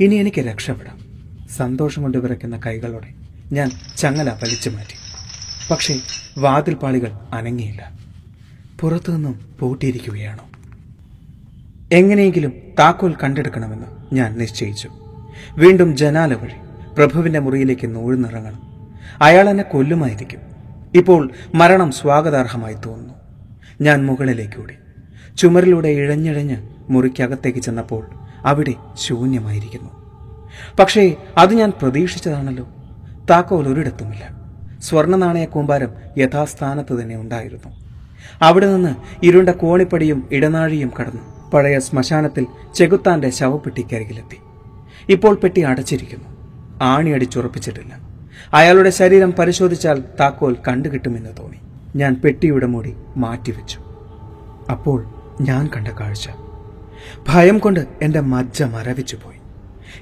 ഇനി 0.01 0.14
എനിക്ക് 0.14 0.40
രക്ഷപ്പെടാം. 0.40 0.95
സന്തോഷം 1.50 2.02
കൊണ്ട് 2.02 2.18
വിറയ്ക്കുന്ന 2.18 2.61
കൈകളോടെ 2.66 3.09
ഞാൻ 3.52 3.70
ചങ്ങല 3.96 4.30
വലിച്ചു 4.30 4.70
മാറ്റി. 4.70 4.96
പക്ഷേ 5.70 6.00
വാതിൽപാളികൾ 6.38 7.12
അനങ്ങിയില്ല. 7.32 7.92
പുറത്തുനിന്നും 8.80 9.40
പൂട്ടിയിരിക്കുകയാണോ? 9.61 10.44
എങ്ങനെയെങ്കിലും 11.92 12.52
താക്കോൽ 12.78 13.14
കണ്ടെടുക്കണമെന്ന് 13.24 14.14
ഞാൻ 14.14 14.38
നിശ്ചയിച്ചു. 14.38 14.90
വീണ്ടും 15.59 15.96
ജനാല 15.96 16.35
വഴി 16.35 16.54
പ്രഭുവിന്റെ 16.98 17.38
മുറിയിലേക്ക് 17.38 17.94
നൂഴ്ന്നിറങ്ങണം. 17.94 18.62
അയാൾ 19.22 19.48
എന്നെ 19.48 19.64
കൊല്ലുമായിരിക്കും. 19.64 20.40
ഇപ്പോൾ 20.94 21.30
മരണം 21.54 21.92
സ്വാഗതാർഹമായി 21.92 22.74
തോന്നുന്നു. 22.74 23.14
ഞാൻ 23.80 24.06
മുകളിലേക്ക് 24.06 24.61
ഓടി 24.61 24.74
ചുമരിലൂടെ 25.37 25.88
ഇഴഞ്ഞിഴഞ്ഞ് 25.88 26.68
മുറിക്കകത്തേക്ക് 26.90 27.59
ചെന്നപ്പോൾ 27.59 28.06
അവിടെ 28.44 28.74
ശൂന്യമായിരിക്കുന്നു. 28.94 30.06
പക്ഷേ 30.79 31.16
അത് 31.38 31.55
ഞാൻ 31.55 31.73
പ്രതീക്ഷിച്ചതാണല്ലോ. 31.83 32.69
താക്കോൽ 33.31 33.69
ഒരിടത്തുമില്ല. 33.69 34.37
സ്വർണ 34.83 35.16
നാണയ 35.16 35.45
കൂമ്പാരം 35.45 35.90
യഥാസ്ഥാനത്ത് 36.19 37.01
തന്നെ 37.01 37.16
ഉണ്ടായിരുന്നു. 37.16 37.73
അവിടെ 38.42 38.73
നിന്ന് 38.73 38.95
ഇരുണ്ട 39.23 39.49
കോണിപ്പടിയും 39.49 40.29
ഇടനാഴിയും 40.33 40.92
കടന്നു 41.01 41.51
പഴയ 41.51 41.79
ശ്മശാനത്തിൽ 41.79 42.47
ചെകുത്താന്റെ 42.75 43.31
ശവപ്പെട്ടിക്കരികിലെത്തി. 43.31 44.37
ഇപ്പോൾ 45.12 45.35
പെട്ടി 45.35 45.61
അടച്ചിരിക്കുന്നു. 45.61 46.29
ആണി 46.83 47.11
അടിച്ചുറപ്പിച്ചിട്ടില്ല. 47.11 47.99
അയാളുടെ 48.55 48.90
ശരീരം 48.90 49.33
പരിശോധിച്ചാൽ 49.33 50.05
താക്കോൽ 50.21 50.57
കണ്ടുകിട്ടുമെന്ന് 50.69 51.37
തോന്നി. 51.38 51.59
ഞാൻ 51.97 52.21
പെട്ടിയുടെ 52.25 52.66
മൂടി 52.66 52.97
മാറ്റിവെച്ചു. 53.16 53.81
അപ്പോൾ 54.71 55.07
ഞാൻ 55.40 55.71
കണ്ട 55.77 55.88
കാഴ്ച. 55.88 56.29
ഭയം 57.29 57.59
കൊണ്ട് 57.59 57.87
എന്റെ 58.03 58.21
മജ്ജ 58.21 58.62
മരവിച്ചു 58.62 59.16
പോയി 59.16 59.45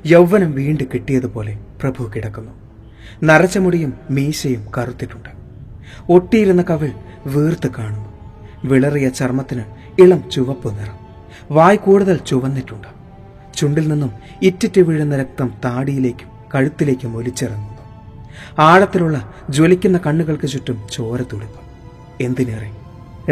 യൗവനം 0.07 0.53
വീണ്ടും 0.53 0.89
കിട്ടിയതുപോലെ 0.95 1.59
പ്രഭു 1.83 2.11
കിടക്കുന്നു. 2.17 2.51
നരച്ച 3.25 3.59
മുടിയും 3.59 3.95
മീശയും 4.11 4.67
കറുത്തിട്ടുണ്ട്. 4.79 5.29
ഒട്ടിയിരുന്ന 6.09 6.65
കവിൾ 6.71 6.91
വീർത്ത് 7.27 7.71
കാണുന്നു. 7.79 8.15
വിളറിയ 8.65 9.09
ചർമ്മത്തിന് 9.09 9.63
ഇളം 10.01 10.31
ചുവപ്പ് 10.31 10.79
നിറം. 10.79 10.99
വായ് 11.51 11.79
കൂടുതൽ 11.79 12.17
ചുവന്നിട്ടുണ്ട്. 12.17 12.89
ചുണ്ടിൽ 13.57 13.89
നിന്നും 13.89 14.13
ഇറ്റിറ്റ് 14.43 14.81
വീഴുന്ന 14.81 15.17
രക്തം 15.17 15.55
താടിയിലേക്കും 15.65 16.29
കഴുത്തിലേക്കും 16.55 17.17
ഒലിച്ചിറങ്ങുന്നു. 17.17 17.75
ആഴത്തിലുള്ള 18.59 19.35
ജ്വലിക്കുന്ന 19.51 20.01
കണ്ണുകൾക്ക് 20.07 20.49
ചുറ്റും 20.49 20.83
ചോര 20.93 21.23
തുളുന്നു. 21.23 21.59
എന്തിനേറെ? 22.21 22.71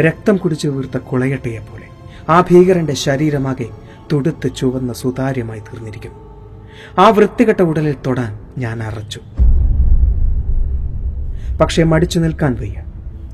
രക്തം 0.01 0.37
കുടിച്ചു 0.37 0.67
വീർത്ത 0.67 0.97
കുളയട്ടയെ 0.97 1.59
പോലെ 1.59 1.87
ആ 2.29 2.41
ഭീകരന്റെ 2.41 2.93
ശരീരമാകെ 2.93 3.65
തുടുത്ത് 4.11 4.55
ചുവന്ന 4.55 4.93
സുതാര്യമായി 4.93 5.59
തീർന്നിരിക്കുന്നു. 5.59 6.22
ആ 6.99 7.09
വൃത്തികെട്ട 7.09 7.61
ഉടലിൽ 7.61 7.95
തൊടാൻ 8.07 8.39
ഞാൻ 8.57 8.83
അറച്ചു. 8.83 9.21
പക്ഷേ 11.61 11.83
മടിച്ചു 11.83 12.19
നിൽക്കാൻ 12.19 12.55
വയ്യ. 12.55 12.83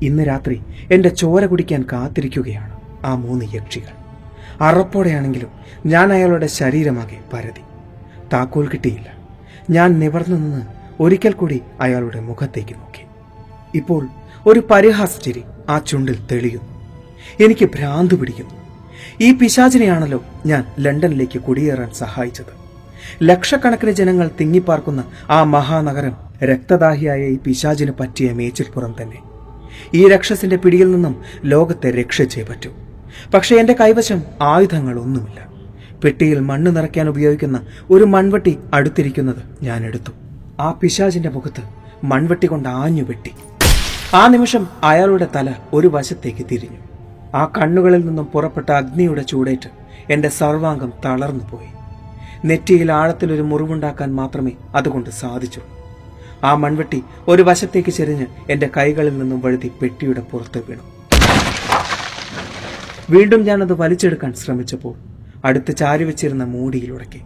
ഇന്ന് 0.02 0.22
രാത്രി 0.22 0.62
എന്റെ 0.92 1.08
ചോര 1.08 1.46
കുടിക്കാൻ 1.46 1.84
കാത്തിരിക്കുകയാണ് 1.92 2.80
ആ 3.04 3.14
മൂന്ന് 3.14 3.44
യക്ഷികൾ. 3.54 4.00
അറപ്പോടെയാണെങ്കിലും 4.60 5.48
ഞാൻ 5.86 6.12
അയാളുടെ 6.12 6.46
ശരീരമാകെ 6.46 7.20
പരതി. 7.32 7.60
താക്കോൽ 8.32 8.68
കിട്ടിയില്ല. 8.68 9.12
ഞാൻ 9.70 9.98
നിവർന്നു 9.98 10.36
നിന്ന് 10.36 10.66
ഒരിക്കൽ 11.00 11.32
കൂടി 11.32 11.62
അയാളുടെ 11.80 12.20
മുഖത്തേക്ക് 12.20 12.74
നോക്കി. 12.74 13.06
ഇപ്പോൾ 13.74 14.08
ഒരു 14.46 14.62
പരിഹാസചിരി 14.70 15.44
ആ 15.68 15.78
ചുണ്ടിൽ 15.78 16.18
തെളിയുന്നു. 16.32 16.80
എനിക്ക് 17.44 17.64
ഭ്രാന്ത് 17.64 18.14
പിടിക്കുന്നു. 18.14 18.54
ഈ 19.20 19.32
പിശാചിനെയാണല്ലോ 19.32 20.24
ഞാൻ 20.46 20.64
ലണ്ടനിലേക്ക് 20.78 21.38
കുടിയേറാൻ 21.38 21.90
സഹായിച്ചത്. 21.90 22.59
ലക്ഷക്കണക്കിന് 23.22 23.90
ജനങ്ങൾ 23.90 24.30
തിങ്ങിപ്പാർക്കുന്ന 24.40 25.04
ആ 25.30 25.44
മഹാനഗരം 25.44 26.16
രക്തദാഹിയായ 26.44 27.26
ഈ 27.26 27.38
പിശാചിന് 27.46 27.92
പറ്റിയ 28.00 28.32
മേച്ചിൽപ്പുറം 28.32 28.94
തന്നെ. 29.02 29.18
ഈ 29.94 30.08
രക്ഷസിന്റെ 30.08 30.56
പിടിയിൽ 30.56 30.92
നിന്നും 30.92 31.22
ലോകത്തെ 31.44 31.90
രക്ഷിച്ചേ 31.90 32.42
പറ്റൂ. 32.42 32.70
പക്ഷെ 33.34 33.56
എന്റെ 33.56 33.72
കൈവശം 33.80 34.22
ആയുധങ്ങൾ 34.42 34.98
ഒന്നുമില്ല 35.00 35.48
പെട്ടിയിൽ 36.04 36.38
മണ്ണ് 36.40 36.76
നിറയ്ക്കാൻ 36.76 37.08
ഉപയോഗിക്കുന്ന 37.08 37.66
ഒരു 37.90 38.04
മൺവെട്ടി 38.04 38.58
അടുത്തിരിക്കുന്നത് 38.74 39.42
ഞാൻ 39.62 39.86
എടുത്തു. 39.86 40.12
ആ 40.60 40.70
പിശാചിന്റെ 40.72 41.28
മുഖത്ത് 41.28 41.62
മൺവെട്ടി 42.04 42.46
കൊണ്ട് 42.46 42.68
ആഞ്ഞു 42.68 43.02
വെട്ടി. 43.02 43.32
ആ 44.14 44.26
നിമിഷം 44.26 44.66
അയാളുടെ 44.82 45.28
തല 45.36 45.54
ഒരു 45.72 45.88
വശത്തേക്ക് 45.88 46.46
തിരിഞ്ഞു. 46.52 46.78
ആ 47.36 47.52
കണ്ണുകളിൽ 47.58 48.06
നിന്നും 48.06 48.24
പുറപ്പെട്ട 48.24 48.70
അഗ്നിയുടെ 48.70 49.22
ചൂടേറ്റ് 49.22 49.68
എന്റെ 50.10 50.28
സർവാംഗം 50.28 50.92
തളർന്നു 51.04 51.44
പോയി 51.50 51.79
നെറ്റിയിൽ 52.44 52.92
ആഴത്തിലൊരു 52.92 53.42
മുറിവുണ്ടാക്കാൻ 53.42 54.14
മാത്രമേ 54.14 54.52
അതുകൊണ്ട് 54.74 55.10
സാധിച്ചു. 55.10 55.60
ആ 56.44 56.54
മൺവെട്ടി 56.54 57.02
ഒരു 57.28 57.42
വശത്തേക്ക് 57.42 57.90
ചെരിഞ്ഞ് 57.90 58.26
എന്റെ 58.50 58.68
കൈകളിൽ 58.76 59.18
നിന്നും 59.18 59.40
വഴുതി 59.40 59.70
പെട്ടിയുടെ 59.82 60.20
പുറത്ത് 60.20 60.62
വീണു. 60.68 60.82
വീണ്ടും 63.10 63.44
ഞാനത് 63.44 63.72
വലിച്ചെടുക്കാൻ 63.72 64.32
ശ്രമിച്ചപ്പോൾ 64.32 64.94
അടുത്ത് 65.44 65.76
ചാരി 65.76 66.04
വെച്ചിരുന്ന 66.04 66.44
മൂടിയിലുടക്കി 66.44 67.20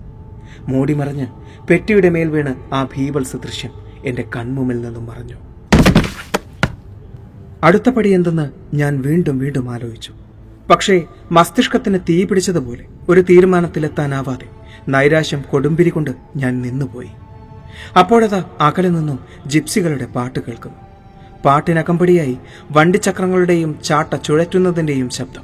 മൂടി 0.69 0.95
മറിഞ്ഞ് 0.95 1.27
പെട്ടിയുടെ 1.67 2.09
മേൽ 2.09 2.29
വീണ് 2.29 2.75
ആ 2.75 2.85
ഭീവത്സ 2.85 3.37
ദൃശ്യം 3.37 3.71
എന്റെ 4.05 4.25
കൺമുമ്പിൽ 4.37 4.81
നിന്നും 4.81 5.07
മറഞ്ഞു. 5.07 5.37
അടുത്ത 7.65 7.91
പടി 7.91 8.09
എന്തെന്ന് 8.09 8.77
ഞാൻ 8.77 9.01
വീണ്ടും 9.01 9.39
വീണ്ടും 9.39 9.71
ആലോചിച്ചു. 9.71 10.13
പക്ഷേ 10.71 11.03
മസ്തിഷ്കത്തിന് 11.33 11.99
തീ 12.09 12.25
പിടിച്ചതുപോലെ 12.25 12.85
ഒരു 13.09 13.21
തീരുമാനത്തിലെത്താനാവാതെ 13.21 14.47
നൈരാശ്യം 14.89 15.45
കൊടുമ്പിരി 15.51 15.91
കൊണ്ട് 15.91 16.11
ഞാൻ 16.37 16.63
നിന്നുപോയി. 16.63 17.11
അപ്പോഴത് 17.99 18.45
അകലെ 18.61 18.89
നിന്നും 18.89 19.19
ജിപ്സികളുടെ 19.47 20.07
പാട്ട് 20.07 20.39
കേൾക്കും. 20.39 20.73
പാട്ടിനകമ്പടിയായി 21.45 22.39
വണ്ടിച്ചക്രങ്ങളുടെയും 22.71 23.83
ചാട്ട 23.85 24.15
ചുഴറ്റുന്നതിന്റെയും 24.15 25.11
ശബ്ദം 25.11 25.43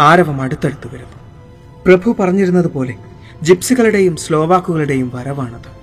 ആരവം 0.00 0.42
അടുത്തടുത്ത് 0.42 0.86
വരുന്നു. 0.86 1.24
പ്രഭു 1.86 2.16
പറഞ്ഞിരുന്നത് 2.20 2.66
പോലെ 2.66 2.94
ജിപ്സികളുടെയും 3.42 4.16
സ്ലോവാക്കുകളുടെയും 4.16 5.12
വരവാണത്. 5.14 5.74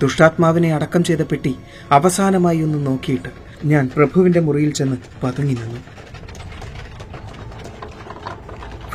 ദുഷ്ടാത്മാവിനെ 0.00 0.74
അടക്കം 0.74 1.04
ചെയ്ത 1.04 1.20
പെട്ടി 1.20 1.54
അവസാനമായി 1.92 2.62
ഒന്ന് 2.62 2.86
നോക്കിയിട്ട് 2.86 3.28
ഞാൻ 3.64 3.90
പ്രഭുവിന്റെ 3.96 4.40
മുറിയിൽ 4.40 4.72
ചെന്ന് 4.72 4.96
പതുങ്ങി 5.22 5.54
നിന്നു. 5.54 5.80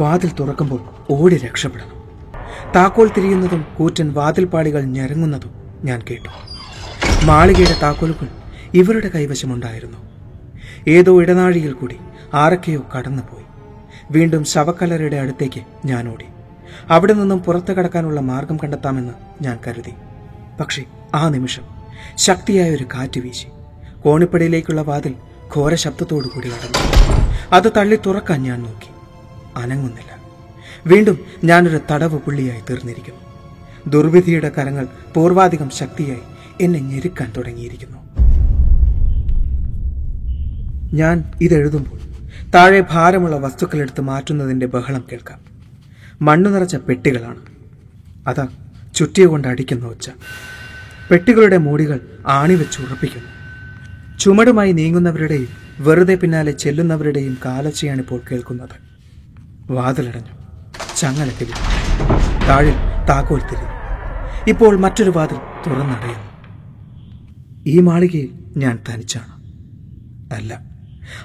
വാതിൽ 0.01 0.31
തുറക്കുമ്പോൾ 0.39 0.79
ഓടി 1.09 1.37
രക്ഷപ്പെടണം. 1.37 1.90
താക്കോൽ 2.75 3.11
തിരിയുന്നതും 3.17 3.65
കൂറ്റൻ 3.77 4.13
വാതിൽപ്പാളികൾ 4.13 4.81
ഞരങ്ങുന്നതും 4.81 5.51
ഞാൻ 5.83 6.01
കേട്ടു. 6.09 6.29
മാളികയുടെ 7.25 7.75
താക്കോലുകൾ 7.81 8.27
ഇവരുടെ 8.73 9.09
കൈവശമുണ്ടായിരുന്നു. 9.09 9.97
ഏതോ 10.87 11.21
ഇടനാഴിയിൽ 11.21 11.73
കൂടി 11.73 11.97
ആരൊക്കെയോ 12.33 12.85
കടന്നുപോയി. 12.97 13.43
വീണ്ടും 14.11 14.45
ശവക്കല്ലറയുടെ 14.45 15.15
അടുത്തേക്ക് 15.15 15.61
ഞാൻ 15.85 16.09
ഓടി. 16.09 16.25
അവിടെ 16.89 17.13
നിന്നും 17.13 17.39
പുറത്തു 17.39 17.73
കടക്കാനുള്ള 17.73 18.21
മാർഗം 18.21 18.57
കണ്ടെത്താമെന്ന് 18.57 19.13
ഞാൻ 19.43 19.59
കരുതി. 19.67 19.93
പക്ഷേ 20.59 20.83
ആ 21.15 21.29
നിമിഷം 21.29 21.63
ശക്തിയായ 22.17 22.71
ഒരു 22.71 22.83
കാറ്റ് 22.83 23.19
വീശി. 23.19 23.47
കോണിപ്പടിയിലേക്കുള്ള 24.03 24.81
വാതിൽ 24.81 25.15
ഘോര 25.55 25.75
ശബ്ദത്തോടു 25.75 26.27
കൂടി 26.27 26.47
അടഞ്ഞു. 26.47 26.79
അത് 27.55 27.71
തള്ളി 27.77 27.99
തുറക്കാൻ 28.05 28.43
ഞാൻ 28.43 28.63
നോക്കി. 28.63 28.89
അനങ്ങുന്നില്ല. 29.59 30.20
വീണ്ടും 30.87 31.19
ഞാനൊരു 31.43 31.79
തടവ് 31.91 32.19
പുള്ളിയായി 32.19 32.61
തീർന്നിരിക്കുന്നു 32.69 33.19
ദുർവിധിയുടെ 33.87 34.51
കരങ്ങൾ 34.57 34.87
പൂർവാധികം 35.13 35.69
ശക്തിയായി 35.69 36.19
എന്നെ 36.61 36.79
ഞെരുക്കാൻ 36.79 37.33
തുടങ്ങിയിരിക്കുന്നു. 37.37 37.97
ഞാൻ 40.93 41.23
ഇതെഴുതുമ്പോൾ 41.41 41.99
താഴെ 42.51 42.83
ഭാരമുള്ള 42.91 43.35
വസ്തുക്കൾ 43.35 43.79
എടുത്ത് 43.79 44.01
മാറ്റുന്നതിന്റെ 44.01 44.65
ബഹളം 44.65 45.05
കേൾക്കാം. 45.11 45.39
മണ്ണു 46.21 46.49
നിറച്ച 46.49 46.75
പെട്ടികളാണ്. 46.75 47.37
അതാ 48.27 48.47
ചുറ്റിയ 48.95 49.25
കൊണ്ട് 49.25 49.47
അടിക്കുന്ന 49.47 49.85
ഒച്ച. 49.85 50.09
പെട്ടികളുടെ 51.11 51.57
മൂടികൾ 51.57 51.99
ആണിവെച്ച് 52.27 52.81
ഉറപ്പിക്കുന്നു. 52.81 53.29
ചുമടുമായി 54.17 54.71
നീങ്ങുന്നവരുടെയും 54.71 55.47
വെറുതെ 55.79 56.15
പിന്നാലെ 56.15 56.51
ചെല്ലുന്നവരുടെയും 56.51 57.37
കാലച്ചയാണിപ്പോൾ 57.45 58.21
കേൾക്കുന്നത്. 58.31 58.75
വാതിലടഞ്ഞു. 59.71 60.40
ചങ്ങല 61.01 61.29
തിരിഞ്ഞു 61.29 61.55
താഴിൽ 62.47 62.73
താക്കോൽ 63.09 63.39
തിരിഞ്ഞു 63.39 63.69
ഇപ്പോൾ 64.47 64.77
മറ്റൊരു 64.77 65.13
വാതിൽ 65.15 65.37
തുറന്നടയുന്നു. 65.37 66.31
ഈ 67.65 67.79
മാളികയിൽ 67.79 68.29
ഞാൻ 68.57 68.79
തനിച്ചാണ്. 68.89 69.43
അല്ല 70.33 70.61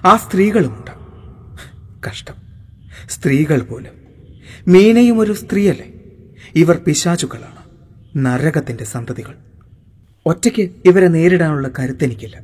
ആ 0.05 0.17
സ്ത്രീകളുമുണ്ട്. 0.17 0.91
കഷ്ടം. 2.09 2.35
സ്ത്രീകൾ 3.11 3.63
പോലും. 3.63 3.93
മീനയും 4.69 5.19
ഒരു 5.19 5.33
സ്ത്രീയല്ലേ? 5.33 5.89
ഇവർ 6.55 6.77
പിശാചുക്കളാണ് 6.87 7.63
നരകത്തിന്റെ 8.27 8.85
സന്തതികൾ. 8.85 9.35
ഒറ്റയ്ക്ക് 10.27 10.71
ഇവരെ 10.85 11.09
നേരിടാനുള്ള 11.09 11.71
കരുത്തെനിക്കില്ല. 11.79 12.41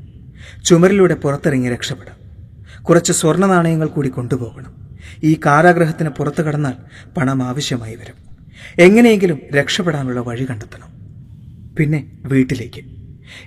ചുമരിലൂടെ 0.64 1.14
പുറത്തിറങ്ങി 1.14 1.68
രക്ഷപ്പെടാം. 1.68 2.16
കുറച്ച് 2.82 3.12
സ്വർണ 3.12 3.46
നാണയങ്ങൾ 3.46 3.86
കൂടി 3.86 4.08
കൊണ്ടുപോകണം. 4.08 4.81
ഈ 5.22 5.40
കാരാഗ്രഹത്തിന് 5.46 6.08
പുറത്തു 6.08 6.42
കടന്നാൽ 6.42 6.72
പണം 7.16 7.42
ആവശ്യമായി 7.42 7.94
വരും. 7.94 8.14
എങ്ങനെയെങ്കിലും 8.78 9.38
രക്ഷപ്പെടാനുള്ള 9.54 10.20
വഴി 10.20 10.46
കണ്ടെത്തണം. 10.50 10.92
പിന്നെ 11.76 12.12
വീട്ടിലേക്ക്. 12.24 12.80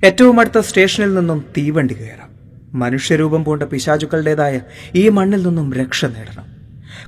ഏറ്റവും 0.06 0.40
അടുത്ത 0.40 0.60
സ്റ്റേഷനിൽ 0.60 1.16
നിന്നും 1.16 1.46
തീവണ്ടി 1.58 1.94
കയറാം. 1.94 2.36
മനുഷ്യരൂപം 2.80 3.44
പൂണ്ട 3.44 3.64
പിശാചുക്കളുടേതായ 3.64 4.62
ഈ 4.96 5.10
മണ്ണിൽ 5.10 5.48
നിന്നും 5.48 5.74
രക്ഷ 5.74 6.06
നേടണം. 6.06 6.46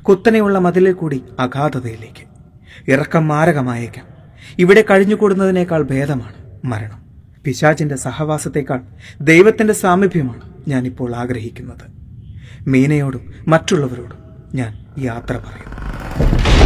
കുത്തനെയുള്ള 0.01 0.59
മതിലിൽ 0.59 0.93
കൂടി 0.93 1.23
അഗാധതയിലേക്ക്. 1.39 2.27
ഇറക്കം 2.91 3.27
മാരകമായേക്കാം. 3.27 4.05
ഇവിടെ 4.59 4.85
കഴിഞ്ഞുകൂടുന്നതിനേക്കാൾ 4.91 5.83
ഭേദമാണ് 5.83 6.33
മരണം. 6.65 7.05
പിശാചിന്റെ 7.45 7.95
സഹവാസത്തേക്കാൾ 7.95 8.81
ദൈവത്തിന്റെ 9.21 9.73
സാമീപ്യമാണ് 9.73 10.41
ഞാനിപ്പോൾ 10.67 11.15
ആഗ്രഹിക്കുന്നത്. 11.15 11.97
മീനയോടും 12.69 13.33
മറ്റുള്ളവരോടും 13.47 14.26
ഞാൻ 14.55 14.71
യാത്ര 14.99 15.37
പറയുന്നു 15.37 16.56